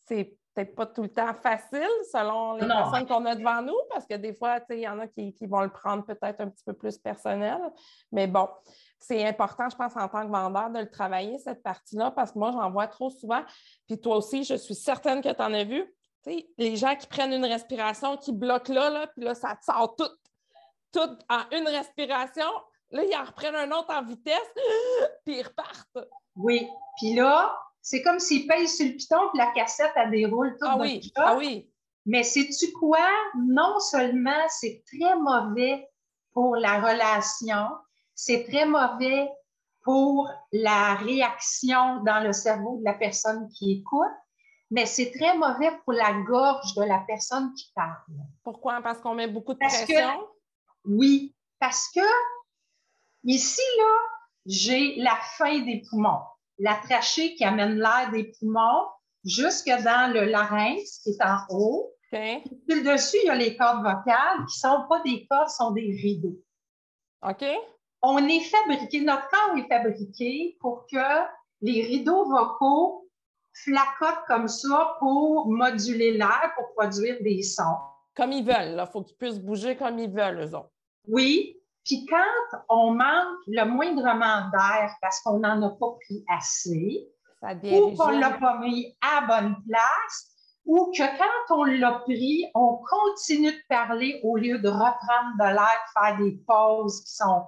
[0.07, 4.07] C'est peut-être pas tout le temps facile selon les personnes qu'on a devant nous, parce
[4.07, 6.72] que des fois, il y en a qui, vont le prendre peut-être un petit peu
[6.72, 7.59] plus personnel.
[8.12, 8.48] Mais bon,
[8.98, 12.38] c'est important, je pense, en tant que vendeur, de le travailler, cette partie-là, parce que
[12.38, 13.42] moi, j'en vois trop souvent.
[13.87, 15.85] Puis toi aussi, je suis certaine que tu en as vu.
[16.26, 20.11] les gens qui prennent une respiration, qui bloquent là, là puis là, ça sort tout,
[20.92, 22.46] tout en une respiration.
[22.90, 24.55] Là, ils en reprennent un autre en vitesse,
[25.25, 25.99] puis ils repartent.
[26.37, 26.68] Oui.
[26.99, 30.66] Puis là, c'est comme s'il payent sur le piton puis la cassette, elle déroule tout
[30.66, 31.70] ah oui, ah oui.
[32.07, 33.07] Mais sais-tu quoi?
[33.37, 35.88] Non seulement c'est très mauvais
[36.33, 37.68] pour la relation,
[38.14, 39.29] c'est très mauvais
[39.83, 44.12] pour la réaction dans le cerveau de la personne qui écoute,
[44.70, 47.97] mais c'est très mauvais pour la gorge de la personne qui parle.
[48.42, 48.81] Pourquoi?
[48.83, 50.27] Parce qu'on met beaucoup de pression?
[50.87, 52.01] oui, parce que
[53.24, 53.94] ici, là,
[54.46, 56.20] j'ai la fin des poumons,
[56.58, 58.87] la trachée qui amène l'air des poumons
[59.24, 61.90] jusque dans le larynx qui est en haut.
[62.10, 65.48] Puis le dessus, il y a les cordes vocales qui ne sont pas des cordes,
[65.48, 66.38] sont des rideaux.
[67.22, 67.44] OK.
[68.02, 71.24] On est fabriqué, notre corps est fabriqué pour que
[71.62, 73.08] les rideaux vocaux
[73.54, 77.78] flacotent comme ça pour moduler l'air, pour produire des sons.
[78.14, 80.70] Comme ils veulent, il faut qu'ils puissent bouger comme ils veulent, eux autres.
[81.08, 87.09] Oui, puis quand on manque le moindrement d'air parce qu'on n'en a pas pris assez,
[87.42, 90.31] ou qu'on ne l'a pas mis à bonne place,
[90.64, 95.44] ou que quand on l'a pris, on continue de parler au lieu de reprendre de
[95.44, 97.44] l'air, faire des pauses qui sont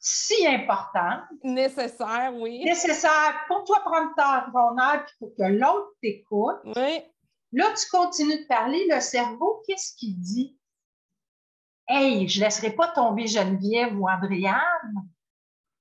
[0.00, 1.24] si importantes.
[1.44, 2.64] Nécessaires, oui.
[2.64, 6.58] Nécessaires pour toi prendre ton air puis pour que l'autre t'écoute.
[6.64, 7.00] Oui.
[7.52, 10.57] Là, tu continues de parler, le cerveau, qu'est-ce qu'il dit?
[11.88, 15.08] Hey, je ne laisserai pas tomber Geneviève ou Adriane.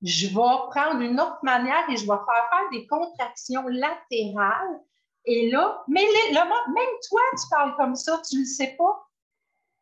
[0.01, 4.79] Je vais prendre une autre manière et je vais faire faire des contractions latérales.
[5.25, 9.05] Et là, mais même toi, tu parles comme ça, tu ne le sais pas.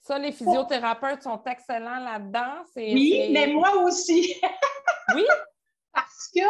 [0.01, 2.63] Ça, les physiothérapeutes sont excellents là-dedans.
[2.77, 4.35] Oui, mais moi aussi.
[5.13, 5.25] oui?
[5.93, 6.47] Parce que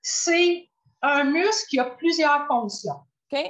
[0.00, 0.68] c'est
[1.00, 3.00] un muscle qui a plusieurs fonctions.
[3.32, 3.40] OK.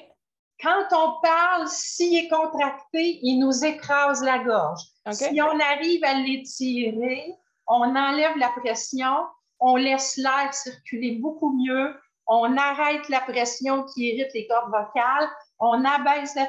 [0.61, 4.83] Quand on parle, s'il est contracté, il nous écrase la gorge.
[5.11, 7.35] Si on arrive à l'étirer,
[7.67, 9.27] on enlève la pression,
[9.59, 15.29] on laisse l'air circuler beaucoup mieux, on arrête la pression qui irrite les cordes vocales,
[15.59, 16.47] on abaisse la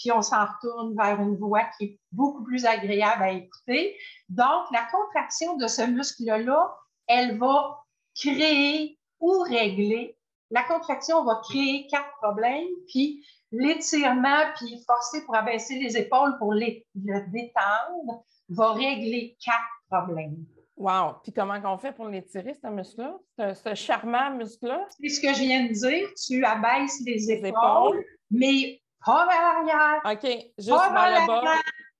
[0.00, 3.96] puis on s'en retourne vers une voix qui est beaucoup plus agréable à écouter.
[4.30, 6.74] Donc, la contraction de ce muscle-là,
[7.06, 7.84] elle va
[8.16, 10.16] créer ou régler.
[10.50, 16.54] La contraction va créer quatre problèmes, puis l'étirement, puis forcer pour abaisser les épaules pour
[16.54, 20.46] les, le détendre, va régler quatre problèmes.
[20.80, 21.16] Wow!
[21.22, 24.86] Puis comment on fait pour l'étirer, ce muscle-là, ce, charmant muscle-là?
[24.88, 26.08] C'est ce que je viens de dire.
[26.14, 30.00] Tu abaisses les, épaules, mais pas vers l'arrière.
[30.06, 31.54] OK, juste vers le bas.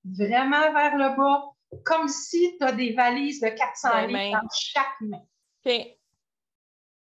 [0.04, 1.44] Vraiment vers le bas,
[1.84, 5.20] comme si tu as des valises de 400 litres dans chaque main.
[5.66, 5.72] OK.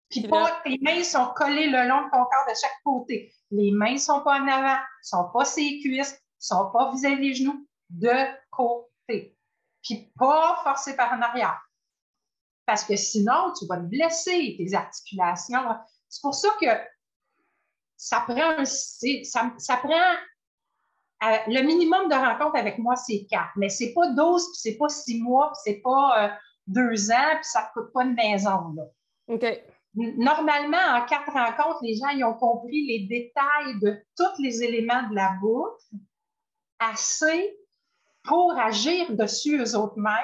[0.09, 3.33] Puis pas, tes mains sont collées le long de ton corps de chaque côté.
[3.51, 6.93] Les mains ne sont pas en avant, ne sont pas ses cuisses, ne sont pas
[6.93, 8.13] vis-à-vis des genoux, de
[8.51, 9.36] côté.
[9.87, 11.61] Puis pas forcé par en arrière.
[12.67, 15.63] Parce que sinon, tu vas te blesser, tes articulations.
[16.09, 16.67] C'est pour ça que
[17.97, 20.17] ça prend, ça, ça prend
[21.25, 23.53] euh, le minimum de rencontres avec moi, c'est quatre.
[23.57, 26.29] Mais c'est pas 12, puis c'est pas six mois, puis c'est pas euh,
[26.67, 28.75] deux ans, puis ça ne coûte pas une maison.
[28.75, 28.83] Là.
[29.29, 29.63] OK.
[29.95, 35.09] Normalement, en quatre rencontres, les gens ils ont compris les détails de tous les éléments
[35.09, 35.83] de la boucle
[36.79, 37.57] assez
[38.27, 40.15] pour agir dessus eux autres mêmes,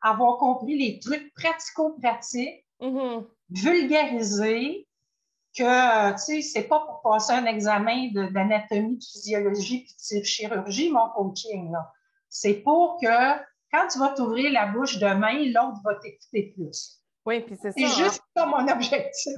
[0.00, 3.24] avoir compris les trucs pratico-pratiques, mm-hmm.
[3.50, 4.86] vulgariser,
[5.56, 10.90] que, tu sais, c'est pas pour passer un examen d'anatomie, de, physiologie puis de chirurgie,
[10.90, 11.92] mon coaching, là.
[12.28, 13.38] C'est pour que
[13.72, 17.00] quand tu vas t'ouvrir la bouche demain, l'autre va t'écouter plus.
[17.24, 17.74] Oui, puis c'est ça.
[17.76, 18.04] C'est hein.
[18.04, 19.32] juste ça mon objectif.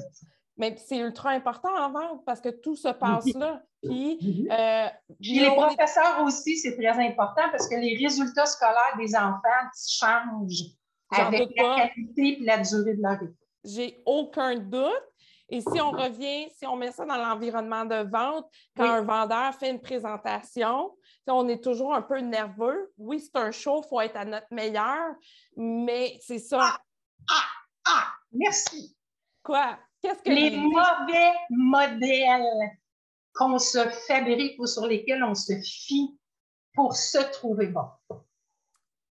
[0.59, 3.62] Mais c'est ultra important en vente parce que tout se passe là.
[3.83, 4.51] Puis, mhm.
[4.51, 4.88] euh,
[5.21, 10.64] les professeurs aussi, c'est très important parce que les résultats scolaires des enfants changent
[11.11, 13.33] avec la qualité et la durée de leur vie.
[13.64, 15.05] J'ai aucun doute.
[15.51, 18.44] Et si on revient, si on met ça dans l'environnement de vente,
[18.77, 20.92] quand un vendeur fait une présentation,
[21.27, 22.92] on est toujours un peu nerveux.
[22.99, 25.14] Oui, c'est un show, il faut être à notre meilleur,
[25.57, 26.59] mais c'est ça.
[26.61, 26.81] Ah,
[27.31, 27.44] ah,
[27.87, 28.97] ah, merci.
[29.42, 29.79] Quoi?
[30.03, 32.79] Qu'est-ce que les mauvais modèles
[33.35, 36.19] qu'on se fabrique ou sur lesquels on se fie
[36.75, 37.89] pour se trouver bon.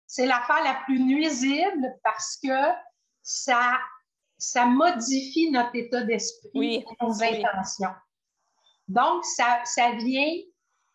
[0.07, 2.73] C'est l'affaire la plus nuisible parce que
[3.23, 3.79] ça
[4.37, 7.95] ça modifie notre état d'esprit et nos intentions.
[8.89, 10.35] Donc, ça, ça vient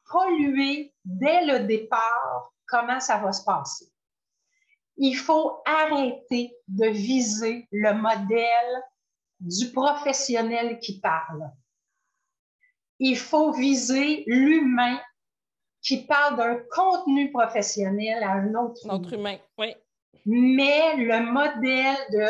[0.06, 3.86] polluer dès le départ comment ça va se passer.
[4.98, 8.84] Il faut arrêter de viser le modèle
[9.40, 11.50] du professionnel qui parle.
[13.00, 15.00] Il faut viser l'humain
[15.82, 19.38] qui parle d'un contenu professionnel à un autre, autre humain.
[19.58, 19.74] Oui.
[20.26, 22.26] Mais le modèle de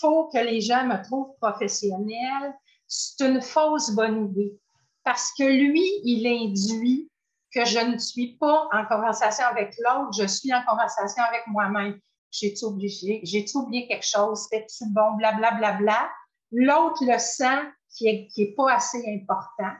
[0.00, 2.54] faut que les gens me trouvent professionnel,
[2.86, 4.58] c'est une fausse bonne idée.
[5.04, 7.10] Parce que lui, il induit
[7.52, 11.98] que je ne suis pas en conversation avec l'autre, je suis en conversation avec moi-même.
[12.30, 14.46] J'ai-tu oublié, j'ai oublié quelque chose?
[14.50, 15.12] C'était-tu bon?
[15.16, 15.58] Blablabla.
[15.58, 16.10] Bla, bla, bla.
[16.52, 17.62] L'autre le sent
[17.96, 19.72] qui est, qui est pas assez important.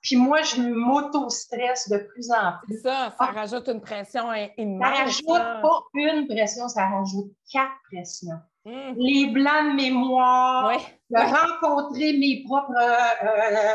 [0.00, 2.80] Puis moi, je m'auto-stresse de plus en plus.
[2.80, 3.32] Ça, ça ah.
[3.32, 4.96] rajoute une pression immense.
[4.96, 8.38] Ça rajoute pas une pression, ça rajoute quatre pressions.
[8.64, 8.94] Hum.
[8.96, 10.72] Les blancs de mémoire,
[11.10, 13.74] de rencontrer mes propres euh,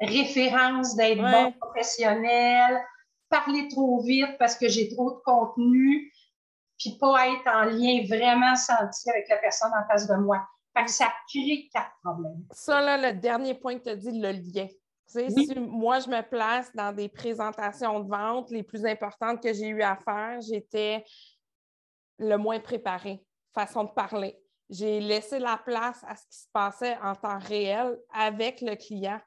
[0.00, 2.80] références, d'être bon professionnel,
[3.28, 6.12] parler trop vite parce que j'ai trop de contenu,
[6.78, 10.46] puis pas être en lien vraiment senti avec la personne en face de moi.
[10.78, 12.44] Fait que ça crée quatre problèmes.
[12.52, 14.68] Ça, là, le dernier point que tu as dit, le lien.
[15.06, 19.68] Si moi, je me place dans des présentations de vente les plus importantes que j'ai
[19.68, 21.04] eu à faire, j'étais
[22.18, 23.24] le moins préparée,
[23.54, 24.38] façon de parler.
[24.68, 29.20] J'ai laissé la place à ce qui se passait en temps réel avec le client,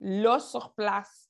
[0.00, 1.27] là sur place.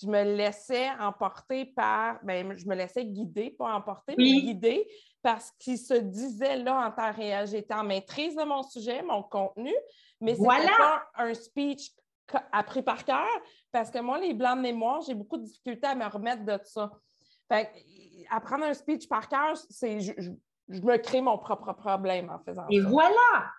[0.00, 4.86] Je me laissais emporter par, ben, je me laissais guider, pas emporter, mais guider
[5.22, 7.46] parce qu'il se disait là en temps réel.
[7.46, 9.72] J'étais en maîtrise de mon sujet, mon contenu,
[10.20, 10.76] mais c'était voilà.
[10.76, 11.92] pas un speech
[12.52, 13.26] appris par cœur
[13.72, 16.58] parce que moi, les blancs de mémoire, j'ai beaucoup de difficultés à me remettre de
[16.64, 16.90] ça.
[17.50, 17.70] Fait
[18.30, 20.30] apprendre un speech par cœur, c'est je,
[20.68, 23.50] me crée mon propre problème en faisant Et voilà!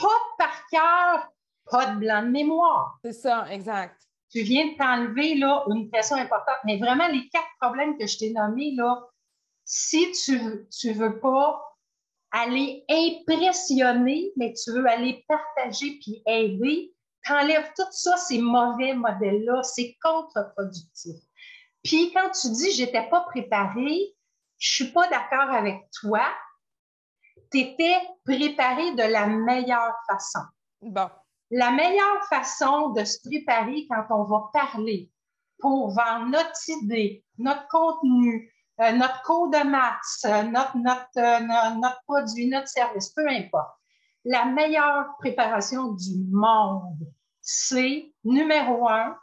[0.00, 0.08] Pas
[0.38, 1.28] par cœur,
[1.68, 2.98] pas de blanc de mémoire.
[3.04, 4.00] C'est ça, exact.
[4.30, 8.18] Tu viens de t'enlever là une question importante, mais vraiment les quatre problèmes que je
[8.18, 9.02] t'ai nommés là,
[9.64, 11.60] si tu ne veux pas
[12.30, 16.94] aller impressionner, mais tu veux aller partager puis aider,
[17.26, 21.16] t'enlèves tout ça, ces mauvais modèles-là, c'est contre-productif.
[21.82, 24.14] Puis quand tu dis j'étais pas préparée,
[24.58, 26.22] je suis pas d'accord avec toi,
[27.50, 30.40] tu étais préparé de la meilleure façon.
[30.82, 31.10] Bon.
[31.50, 35.10] La meilleure façon de se préparer quand on va parler
[35.58, 41.74] pour vendre notre idée, notre contenu, euh, notre code de maths, euh, notre, notre, euh,
[41.74, 43.80] notre produit, notre service, peu importe
[44.24, 47.06] la meilleure préparation du monde,
[47.40, 49.16] c'est numéro un,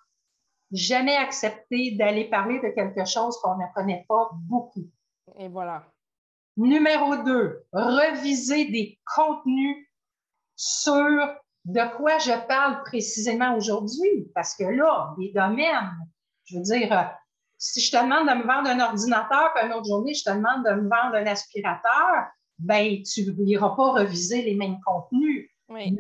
[0.72, 4.90] jamais accepter d'aller parler de quelque chose qu'on ne connaît pas beaucoup.
[5.38, 5.86] Et voilà.
[6.58, 9.88] Numéro deux, reviser des contenus
[10.56, 11.36] sur
[11.68, 14.32] de quoi je parle précisément aujourd'hui?
[14.34, 15.92] Parce que là, les domaines,
[16.46, 17.12] je veux dire,
[17.58, 20.30] si je te demande de me vendre un ordinateur, puis une autre journée, je te
[20.30, 25.50] demande de me vendre un aspirateur, ben, tu n'iras pas reviser les mêmes contenus.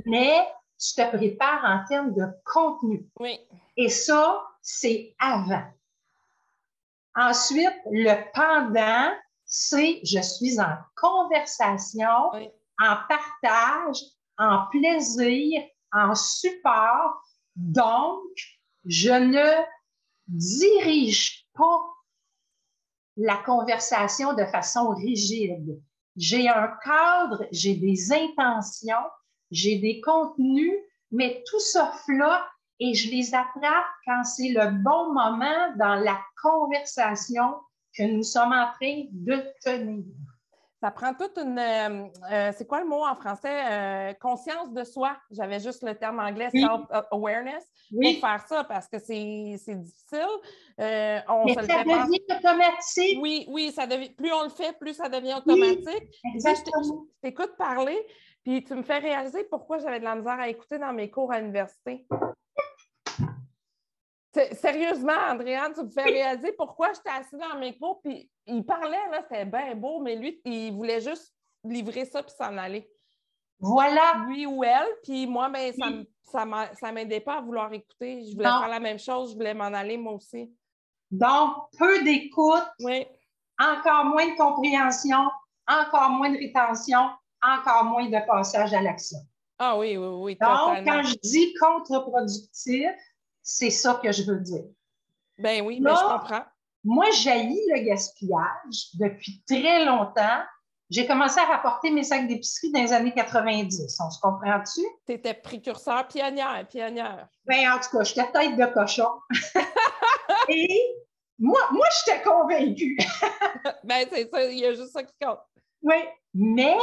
[0.05, 0.47] Mais
[0.79, 3.05] tu te prépares en termes de contenu.
[3.19, 3.37] Oui.
[3.75, 5.65] Et ça, c'est avant.
[7.13, 9.13] Ensuite, le pendant,
[9.43, 12.31] c'est je suis en conversation,
[12.79, 13.97] en partage,
[14.37, 15.61] en plaisir,
[15.91, 17.21] en support.
[17.55, 18.21] Donc,
[18.85, 19.63] je ne
[20.27, 21.81] dirige pas
[23.17, 25.81] la conversation de façon rigide.
[26.15, 28.95] J'ai un cadre, j'ai des intentions,
[29.51, 30.73] j'ai des contenus,
[31.11, 32.41] mais tout ça flotte
[32.79, 37.55] et je les attrape quand c'est le bon moment dans la conversation
[37.95, 40.05] que nous sommes en train de tenir.
[40.79, 41.57] Ça prend toute une.
[41.57, 43.63] Euh, euh, c'est quoi le mot en français?
[43.71, 45.17] Euh, conscience de soi.
[45.31, 50.27] J'avais juste le terme anglais, self-awareness, pour faire ça parce que c'est difficile.
[51.27, 53.19] on Mais ça devient automatique.
[53.19, 56.13] Oui, oui, ça devient, plus on le fait, plus ça devient automatique.
[56.23, 57.97] je t'écoute parler,
[58.43, 61.31] puis tu me fais réaliser pourquoi j'avais de la misère à écouter dans mes cours
[61.31, 62.05] à l'université.
[64.53, 69.09] Sérieusement, Andréane, tu me fais réaliser pourquoi j'étais assise dans mes cours, puis il parlait,
[69.11, 71.33] là, c'était bien beau, mais lui, il voulait juste
[71.63, 72.89] livrer ça puis s'en aller.
[73.59, 74.25] Voilà.
[74.27, 75.73] Lui ou elle, puis moi, ben,
[76.23, 78.23] ça ne m'aidait pas à vouloir écouter.
[78.29, 80.53] Je voulais faire la même chose, je voulais m'en aller moi aussi.
[81.09, 83.07] Donc, peu d'écoute, oui.
[83.59, 85.29] encore moins de compréhension,
[85.67, 87.09] encore moins de rétention,
[87.41, 89.19] encore moins de passage à l'action.
[89.57, 90.37] Ah oui, oui, oui.
[90.39, 92.91] Donc, quand je dis contre-productif,
[93.49, 94.65] c'est ça que je veux dire.
[95.37, 96.43] Ben oui, mais je comprends.
[96.83, 100.41] Moi, j'haïs le gaspillage depuis très longtemps.
[100.89, 103.99] J'ai commencé à rapporter mes sacs d'épicerie dans les années 90.
[104.01, 104.81] On se comprend-tu?
[105.05, 107.29] Tu étais précurseur, pionnière, pionnière.
[107.45, 109.11] Ben, en tout cas, j'étais tête de cochon.
[110.49, 110.81] Et
[111.39, 112.97] moi, moi j'étais convaincue.
[113.85, 115.39] ben, c'est ça, il y a juste ça qui compte.
[115.81, 116.77] Oui, mais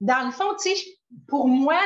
[0.00, 1.78] dans le fond, tu sais, pour moi,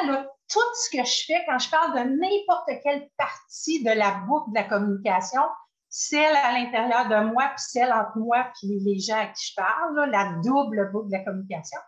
[0.48, 4.50] tout ce que je fais quand je parle de n'importe quelle partie de la boucle
[4.50, 5.42] de la communication,
[5.88, 9.54] celle à l'intérieur de moi, puis celle entre moi puis les gens à qui je
[9.54, 11.78] parle, la double boucle de la communication,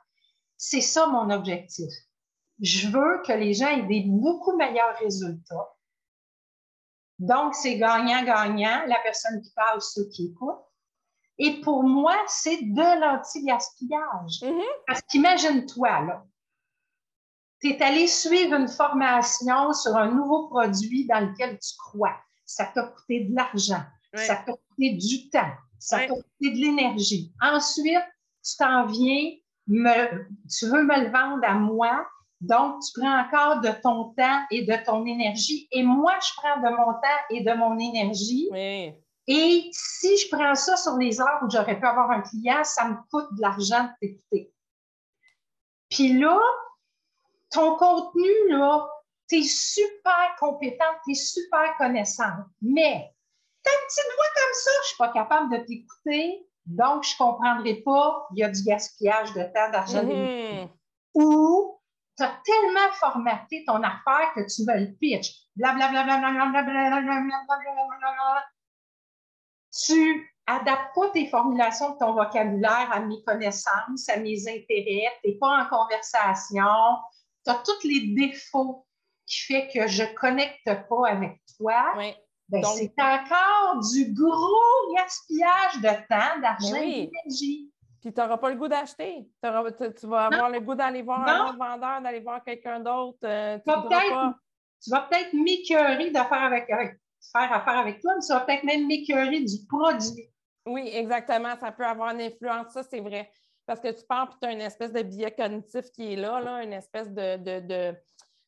[0.56, 1.90] c'est ça mon objectif.
[2.60, 5.74] Je veux que les gens aient des beaucoup meilleurs résultats.
[7.18, 10.64] Donc, c'est gagnant-gagnant, la personne qui parle, ceux qui écoutent.
[11.38, 14.42] Et pour moi, c'est de l'anti-gaspillage.
[14.42, 14.62] Mhm.
[14.86, 16.24] Parce qu'imagine-toi, là,
[17.64, 22.14] tu es allé suivre une formation sur un nouveau produit dans lequel tu crois.
[22.44, 23.80] Ça t'a coûté de l'argent,
[24.14, 27.32] ça t'a coûté du temps, ça t'a coûté de l'énergie.
[27.40, 28.04] Ensuite,
[28.44, 29.30] tu t'en viens,
[29.66, 32.06] me, tu veux me le vendre à moi,
[32.42, 35.66] donc tu prends encore de ton temps et de ton énergie.
[35.72, 38.46] Et moi, je prends de mon temps et de mon énergie.
[38.52, 38.92] Oui.
[39.26, 42.86] Et si je prends ça sur les heures où j'aurais pu avoir un client, ça
[42.90, 44.52] me coûte de l'argent de t'écouter.
[45.88, 46.38] Puis là,
[47.54, 48.88] ton contenu, là,
[49.28, 52.44] tu es super compétente, tu es super connaissante.
[52.60, 53.14] Mais
[53.62, 58.26] ta petite voix comme ça, je suis pas capable de t'écouter, donc je comprendrai pas,
[58.32, 60.68] il y a du gaspillage de temps, d'argent, Mhm.
[61.14, 61.80] ou
[62.16, 65.32] tu as tellement formaté ton affaire que tu me le pitch.
[65.56, 66.04] Blablabla.
[69.86, 75.10] Tu adaptes pas tes formulations de ton vocabulaire à mes connaissances, à mes intérêts.
[75.22, 76.64] Tu n'es pas en conversation.
[77.44, 78.86] Tu as tous les défauts
[79.26, 81.94] qui fait que je connecte pas avec toi.
[81.96, 82.14] Oui.
[82.48, 87.70] Ben, Donc- c'est encore du gros gaspillage de temps, d'argent Ben et d'énergie.
[88.02, 89.26] Puis tu n'auras pas le goût d'acheter.
[89.42, 93.18] Tu, vas avoir le goût d'aller voir un autre vendeur, d'aller voir quelqu'un d'autre.
[93.24, 94.34] euh, tu pas.
[94.82, 97.00] tu vas peut-être m'écœurer de faire avec, avec-
[97.32, 100.28] faire affaire avec toi, mais tu vas peut-être même m'écœurer du produit.
[100.66, 101.56] Oui, exactement.
[101.58, 103.30] Ça peut avoir une influence, ça, c'est vrai.
[103.66, 106.40] Parce que tu pars, puis tu as une espèce de biais cognitif qui est là,
[106.40, 107.96] là une espèce de, de,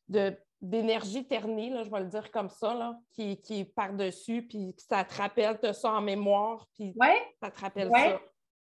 [0.09, 4.41] de- d'énergie ternée, là, je vais le dire comme ça, là, qui, qui est par-dessus,
[4.47, 6.95] puis ça te rappelle, tu ça en mémoire, puis
[7.41, 8.09] ça te rappelle Ouais.
[8.11, 8.19] ça.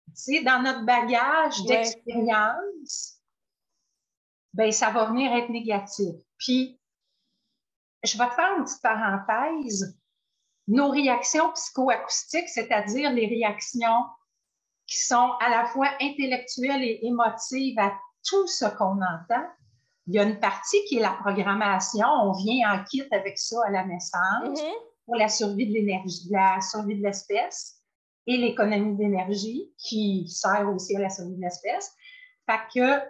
[0.08, 1.68] tu sais, dans notre bagage Ouais.
[1.68, 3.22] d'expérience,
[4.53, 6.16] ben, ça va venir être négatif.
[6.38, 6.80] Puis,
[8.03, 9.97] je vais te faire une petite parenthèse.
[10.68, 14.06] Nos réactions psychoacoustiques, c'est-à-dire les réactions
[14.88, 17.93] qui sont à la fois intellectuelles et émotives à
[18.27, 19.45] tout ce qu'on entend,
[20.07, 22.05] il y a une partie qui est la programmation.
[22.07, 24.73] On vient en kit avec ça à la naissance Mhm.
[25.05, 27.81] pour la survie de l'énergie, la survie de l'espèce
[28.27, 31.91] et l'économie d'énergie qui sert aussi à la survie de l'espèce.
[32.47, 33.01] Fait que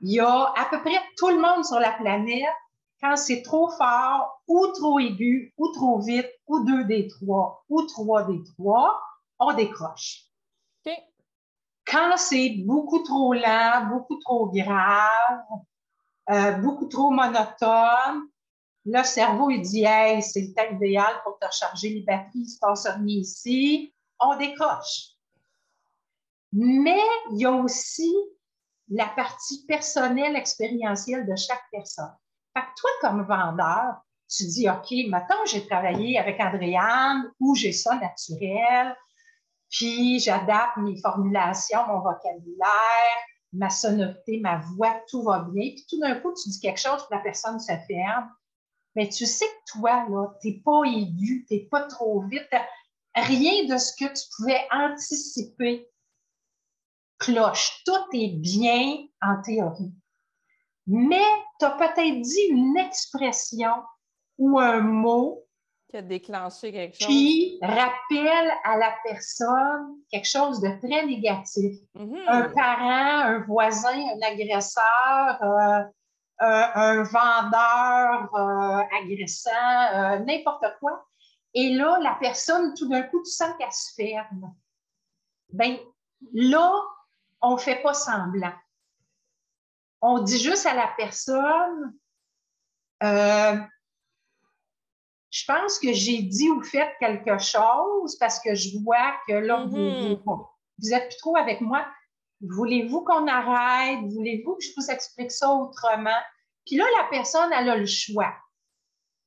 [0.00, 2.42] il y a à peu près tout le monde sur la planète,
[3.00, 7.82] quand c'est trop fort ou trop aigu ou trop vite ou deux des trois ou
[7.82, 9.00] trois des trois,
[9.40, 10.24] on décroche.
[11.84, 15.42] Quand c'est beaucoup trop lent, beaucoup trop grave,
[16.30, 18.28] euh, beaucoup trop monotone,
[18.84, 22.48] le cerveau, il dit Hey, c'est le temps idéal pour te recharger les batteries, il
[22.48, 23.94] se ici.
[24.18, 25.10] On décroche.
[26.52, 28.14] Mais il y a aussi
[28.88, 32.14] la partie personnelle, expérientielle de chaque personne.
[32.54, 37.72] Fait que toi, comme vendeur, tu dis OK, maintenant j'ai travaillé avec Andréane ou j'ai
[37.72, 38.94] ça naturel,
[39.72, 43.16] puis j'adapte mes formulations, mon vocabulaire,
[43.54, 45.70] ma sonorité, ma voix, tout va bien.
[45.70, 48.30] Puis tout d'un coup, tu dis quelque chose, la personne se ferme.
[48.94, 52.50] Mais tu sais que toi, là, t'es pas aigu, t'es pas trop vite.
[53.14, 55.88] Rien de ce que tu pouvais anticiper
[57.18, 57.82] cloche.
[57.86, 59.94] Tout est bien en théorie.
[60.86, 61.24] Mais
[61.58, 63.72] tu as peut-être dit une expression
[64.36, 65.46] ou un mot
[65.92, 67.06] Qui a déclenché quelque chose.
[67.06, 71.76] qui rappelle à la personne quelque chose de très négatif.
[71.94, 72.18] Mhm.
[72.28, 75.82] Un parent, un voisin, un agresseur, euh,
[76.38, 79.50] un, un vendeur euh, agressant,
[79.92, 81.06] euh, n'importe quoi.
[81.52, 84.54] Et là, la personne, tout d'un coup, tu sens qu'elle se ferme.
[85.52, 85.76] Ben
[86.32, 86.72] là,
[87.42, 88.54] on ne fait pas semblant.
[90.00, 91.92] On dit juste à la personne,
[95.32, 99.64] je pense que j'ai dit ou fait quelque chose parce que je vois que là,
[99.64, 100.22] vous- Mhm.
[100.24, 100.46] vous,
[100.78, 101.86] vous êtes plus trop avec moi.
[102.42, 104.00] Voulez-vous qu'on arrête?
[104.12, 106.20] Voulez-vous que je vous explique ça autrement?
[106.66, 108.32] Puis là, la personne, elle a le choix.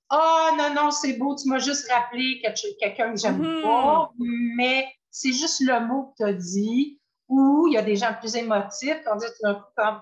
[0.10, 2.40] Ah, non, non, c'est beau, tu m'as juste rappelé
[2.80, 3.62] quelqu'un que j'aime Mhm.
[3.64, 4.12] pas,
[4.58, 7.02] mais c'est juste le mot que tu as dit.
[7.28, 10.02] Ou il y a des gens plus émotifs qui ont dit tout d'un coup comme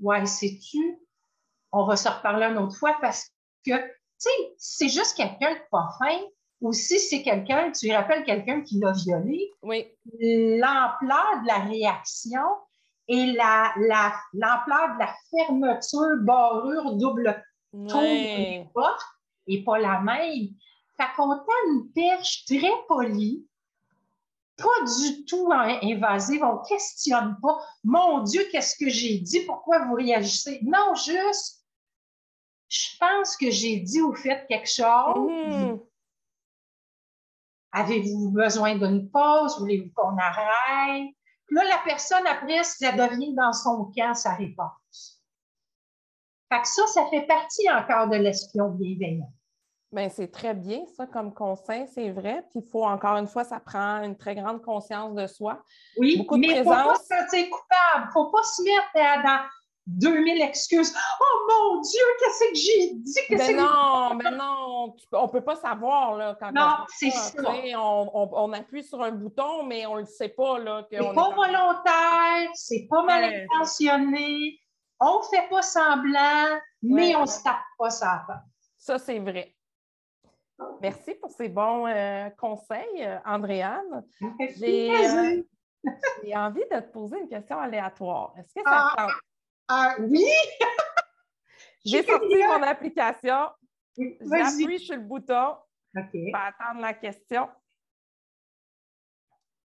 [0.00, 0.98] Ouais, sais-tu,
[1.70, 3.30] on va se reparler une autre fois parce
[3.64, 3.72] que,
[4.18, 6.18] sais, c'est juste quelqu'un de pas fin.
[6.60, 9.86] Ou si c'est quelqu'un, tu lui rappelles quelqu'un qui l'a violé, Oui.
[10.20, 12.40] l'ampleur de la réaction
[13.06, 17.42] et la, la, l'ampleur de la fermeture, barrure, double
[17.88, 18.64] tour Ouais.
[18.64, 19.04] des portes
[19.46, 20.48] n'est pas la même.
[20.96, 23.46] Fait qu'on tend une perche très polie,
[24.56, 27.56] pas du tout in- invasive, on questionne pas.
[27.84, 29.40] Mon Dieu, qu'est-ce que j'ai dit?
[29.46, 30.58] Pourquoi vous réagissez?
[30.64, 31.57] Non, juste,
[32.68, 35.30] je pense que j'ai dit ou fait quelque chose.
[35.30, 35.80] Mhm.
[37.72, 39.58] Avez-vous besoin d'une pause?
[39.58, 41.10] Voulez-vous qu'on arrête?
[41.50, 45.22] là, la personne, après, ça devient dans son camp sa réponse.
[46.52, 49.32] Fait que ça, ça fait partie encore de l'espion bienveillant.
[49.90, 52.44] Bien, c'est très bien, ça, comme conseil, c'est vrai.
[52.50, 55.62] Puis, il faut, encore une fois, ça prend une très grande conscience de soi.
[55.96, 58.04] Oui, Beaucoup de mais il ne faut pas se sentir coupable.
[58.04, 59.40] Il ne faut pas se mettre dans
[59.88, 60.94] 2000 excuses.
[61.20, 63.20] Oh mon Dieu, qu'est-ce que j'ai dit?
[63.30, 67.42] Ben non, mais ben non, on ne peut pas savoir là, quand non, c'est ça.
[67.76, 70.58] On, on, appuie sur un bouton, mais on ne le sait pas.
[70.58, 74.60] Là, c'est pas volontaire, c'est pas mal intentionné.
[75.00, 78.26] On ne fait pas semblant, mais on ne se tape pas ça.
[78.76, 79.54] Ça, c'est vrai.
[80.82, 84.04] Merci pour ces bons euh, conseils, euh, Andréane.
[84.22, 85.42] Euh,
[86.24, 88.34] j'ai envie de te poser une question aléatoire.
[88.36, 89.06] Est-ce que ça ah,
[89.68, 90.24] ah, oui!
[91.84, 93.48] J'ai sorti mon application.
[93.96, 95.56] J'appuie sur le bouton.
[95.96, 96.10] OK.
[96.12, 97.48] Je vais attendre la question.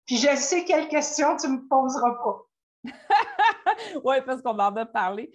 [0.06, 2.42] Puis je sais quelle question tu ne me poseras pas.
[4.04, 5.32] oui, parce qu'on en a parlé.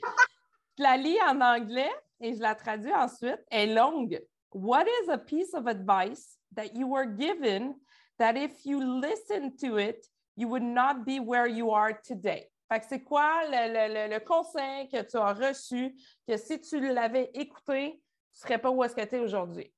[0.78, 3.40] je la lis en anglais et je la traduis ensuite.
[3.50, 4.22] Elle est longue.
[4.52, 7.76] What is a piece of advice that you were given
[8.18, 10.06] that if you listened to it,
[10.36, 12.50] you would not be where you are today?
[12.70, 15.96] Fait que c'est quoi le, conseil que tu as reçu
[16.28, 19.74] que si tu l'avais écouté, tu ne serais pas où est-ce que tu es aujourd'hui?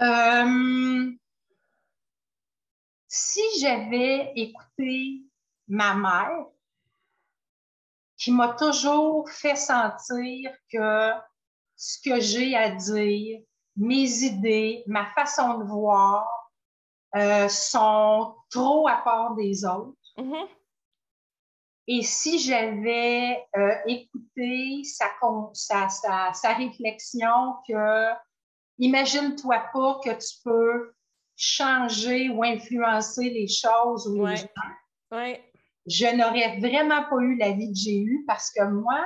[0.00, 1.10] Euh,
[3.08, 5.24] si j'avais écouté
[5.66, 6.46] ma mère,
[8.16, 11.12] qui m'a toujours fait sentir que
[11.74, 13.40] ce que j'ai à dire,
[13.76, 16.26] mes idées, ma façon de voir
[17.16, 19.96] euh, sont trop à part des autres.
[20.18, 20.48] Mm-hmm.
[21.90, 25.08] Et si j'avais euh, écouté sa,
[25.54, 28.12] sa, sa, réflexion que
[28.78, 30.92] imagine-toi pas que tu peux
[31.34, 34.44] changer ou influencer les choses ou les gens,
[35.86, 39.00] je n'aurais vraiment pas eu la vie que j'ai eue parce que moi,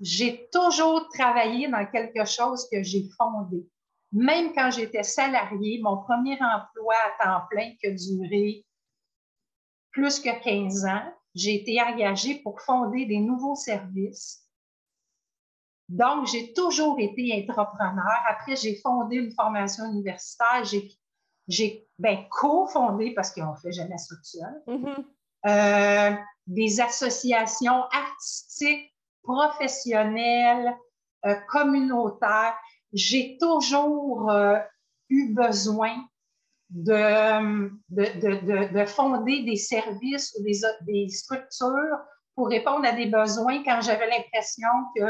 [0.00, 3.66] j'ai toujours travaillé dans quelque chose que j'ai fondé.
[4.12, 8.66] Même quand j'étais salariée, mon premier emploi à temps plein qui a duré
[9.90, 14.44] plus que 15 ans, j'ai été engagée pour fonder des nouveaux services.
[15.88, 18.22] Donc, j'ai toujours été entrepreneur.
[18.28, 20.64] Après, j'ai fondé une formation universitaire.
[20.64, 20.92] J'ai,
[21.46, 25.04] j'ai ben, co-fondé, parce qu'on ne fait jamais ça tout mm-hmm.
[25.46, 26.16] euh,
[26.46, 30.76] des associations artistiques professionnelle,
[31.26, 32.54] euh, communautaire,
[32.92, 34.58] j'ai toujours euh,
[35.10, 35.94] eu besoin
[36.70, 41.98] de, de, de, fonder des services ou des, des, structures
[42.34, 45.06] pour répondre à des besoins quand j'avais l'impression que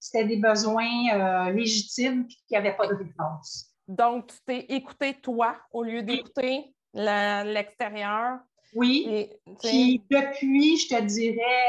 [0.00, 3.72] c'était des besoins euh, légitimes et qu'il n'y avait pas de réponse.
[3.86, 8.38] Donc, tu t'es écouté toi au lieu d'écouter l'extérieur?
[8.74, 9.06] Oui.
[9.08, 11.68] Et, puis depuis, je te dirais,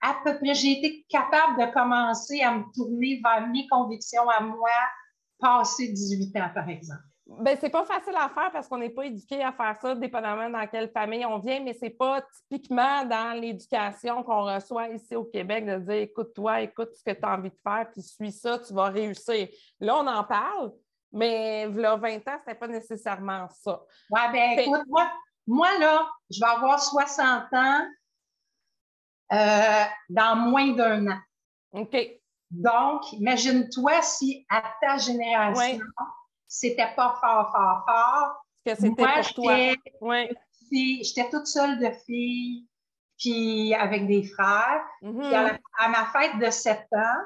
[0.00, 4.40] à peu près, j'ai été capable de commencer à me tourner vers mes convictions à
[4.40, 4.70] moi,
[5.38, 7.02] passé 18 ans, par exemple.
[7.28, 10.48] Ben, c'est pas facile à faire parce qu'on n'est pas éduqué à faire ça, dépendamment
[10.48, 15.24] dans quelle famille on vient, mais c'est pas typiquement dans l'éducation qu'on reçoit ici au
[15.24, 18.58] Québec de dire écoute-toi, écoute ce que tu as envie de faire, puis suis ça,
[18.58, 19.46] tu vas réussir.
[19.78, 20.72] Là, on en parle,
[21.12, 23.82] mais là, 20 ans, c'était pas nécessairement ça.
[24.10, 25.10] Oui, ben écoute, moi,
[25.46, 27.86] moi, là, je vais avoir 60 ans
[29.32, 31.18] euh, dans moins d'un an.
[31.72, 31.96] OK.
[32.50, 35.78] Donc, imagine-toi si à ta génération,
[36.48, 38.44] c'était pas fort, fort, fort.
[38.64, 39.74] Que c'était pour toi.
[40.00, 40.28] Oui.
[41.02, 42.66] J'étais toute seule de fille,
[43.18, 44.82] puis avec des frères.
[45.02, 45.34] Mm-hmm.
[45.34, 47.24] à, à, ma fête de 7 ans,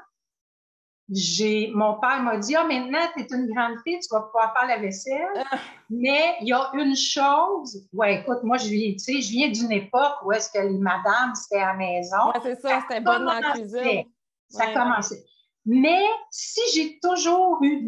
[1.10, 4.54] j'ai, mon père m'a dit, ah, maintenant, tu es une grande fille, tu vas pouvoir
[4.54, 5.44] faire la vaisselle.
[5.50, 5.58] Ah.
[5.90, 9.48] Mais il y a une chose, ouais, écoute, moi, je viens, tu sais, je viens
[9.48, 12.32] d'une époque où est-ce que les madames, c'était à la maison.
[12.42, 14.04] C'est ça, c'était bonne dans la cuisine.
[14.48, 15.24] Ça commençait.
[15.64, 17.86] Mais si j'ai toujours eu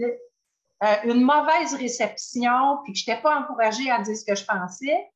[0.85, 4.45] euh, une mauvaise réception, puis que je n'étais pas encouragée à dire ce que je
[4.45, 5.11] pensais,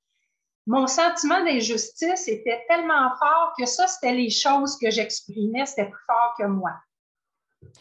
[0.66, 6.04] mon sentiment d'injustice était tellement fort que ça, c'était les choses que j'exprimais, c'était plus
[6.06, 6.72] fort que moi.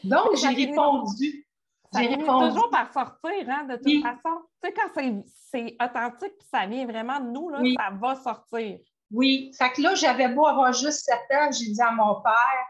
[0.04, 1.46] Donc, j'ai répondu.
[1.94, 2.50] J'ai répondu.
[2.50, 4.42] toujours par sortir, hein, de toute façon.
[4.62, 5.02] Tu sais, quand
[5.50, 8.80] c'est authentique et ça vient vraiment de nous, là, ça va sortir.
[9.12, 9.52] Oui.
[9.58, 12.66] Fait que là, j'avais beau avoir juste 7 ans, j'ai dit à mon père,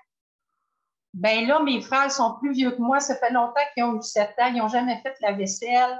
[1.13, 4.01] ben là, mes frères sont plus vieux que moi, ça fait longtemps qu'ils ont eu
[4.01, 5.99] 7 ans, ils n'ont jamais fait la vaisselle.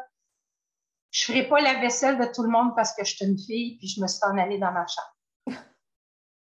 [1.12, 3.38] Je ne ferai pas la vaisselle de tout le monde parce que je suis une
[3.38, 5.58] fille, puis je me suis en allée dans ma chambre.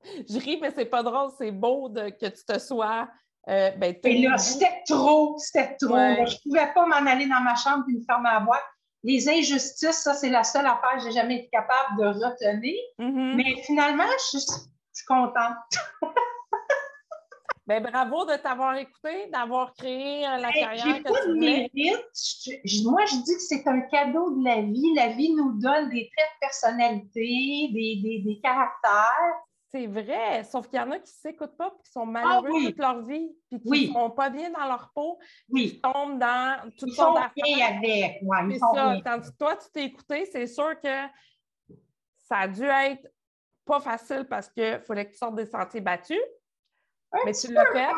[0.29, 3.09] je ris, mais c'est pas drôle, c'est beau de, que tu te sois
[3.49, 5.97] Euh, ben, Et là, c'était trop, c'était trop.
[5.97, 8.63] Je ne pouvais pas m'en aller dans ma chambre et me fermer à boîte.
[9.03, 12.77] Les injustices, ça, c'est la seule affaire que j'ai jamais été capable de retenir.
[12.99, 13.35] Mm-hmm.
[13.35, 15.57] Mais finalement, je suis contente.
[17.71, 22.85] Ben, bravo de t'avoir écouté, d'avoir créé euh, la carrière que pas de mérite.
[22.85, 24.93] moi, je dis que c'est un cadeau de la vie.
[24.97, 29.37] La vie nous donne des traits de personnalité, des, des, caractères.
[29.71, 32.07] C'est vrai, sauf qu'il y en a qui ne s'écoutent pas et qui sont ah
[32.07, 35.71] malheureux toute leur vie, puis qui ne sont pas bien dans leur peau, oui.
[35.71, 37.77] qui tombent dans toutes ils sortes d'affaires.
[37.77, 39.01] avec, ouais, sont.
[39.05, 41.07] Tandis que toi, tu t'es écouté, c'est sûr que
[42.17, 43.07] ça a dû être
[43.65, 46.19] pas facile parce qu'il fallait que tu sortes des sentiers battus.
[47.25, 47.93] Mais tu l'as fait.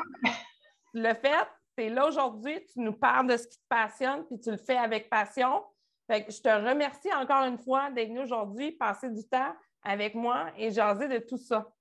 [0.93, 1.49] Tu l'as fait.
[1.77, 4.59] Tu es là aujourd'hui, tu nous parles de ce qui te passionne, puis tu le
[4.59, 5.65] fais avec passion.
[6.07, 10.15] Fait que je te remercie encore une fois d'être venu aujourd'hui, passer du temps avec
[10.15, 11.73] moi et jaser de tout ça.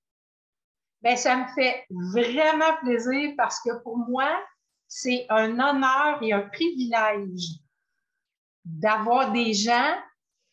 [1.02, 4.40] Bien, ça me fait vraiment plaisir parce que pour moi,
[4.86, 7.58] c'est un honneur et un privilège
[8.64, 9.96] d'avoir des gens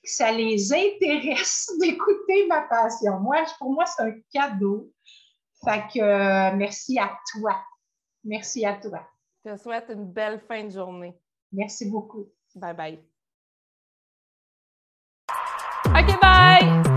[0.03, 3.19] que ça les intéresse d'écouter ma passion.
[3.19, 4.91] Moi, pour moi, c'est un cadeau.
[5.63, 7.55] Fait que euh, merci à toi.
[8.23, 9.07] Merci à toi.
[9.45, 11.17] Je te souhaite une belle fin de journée.
[11.51, 12.27] Merci beaucoup.
[12.55, 12.99] Bye bye.
[15.87, 16.88] OK, bye!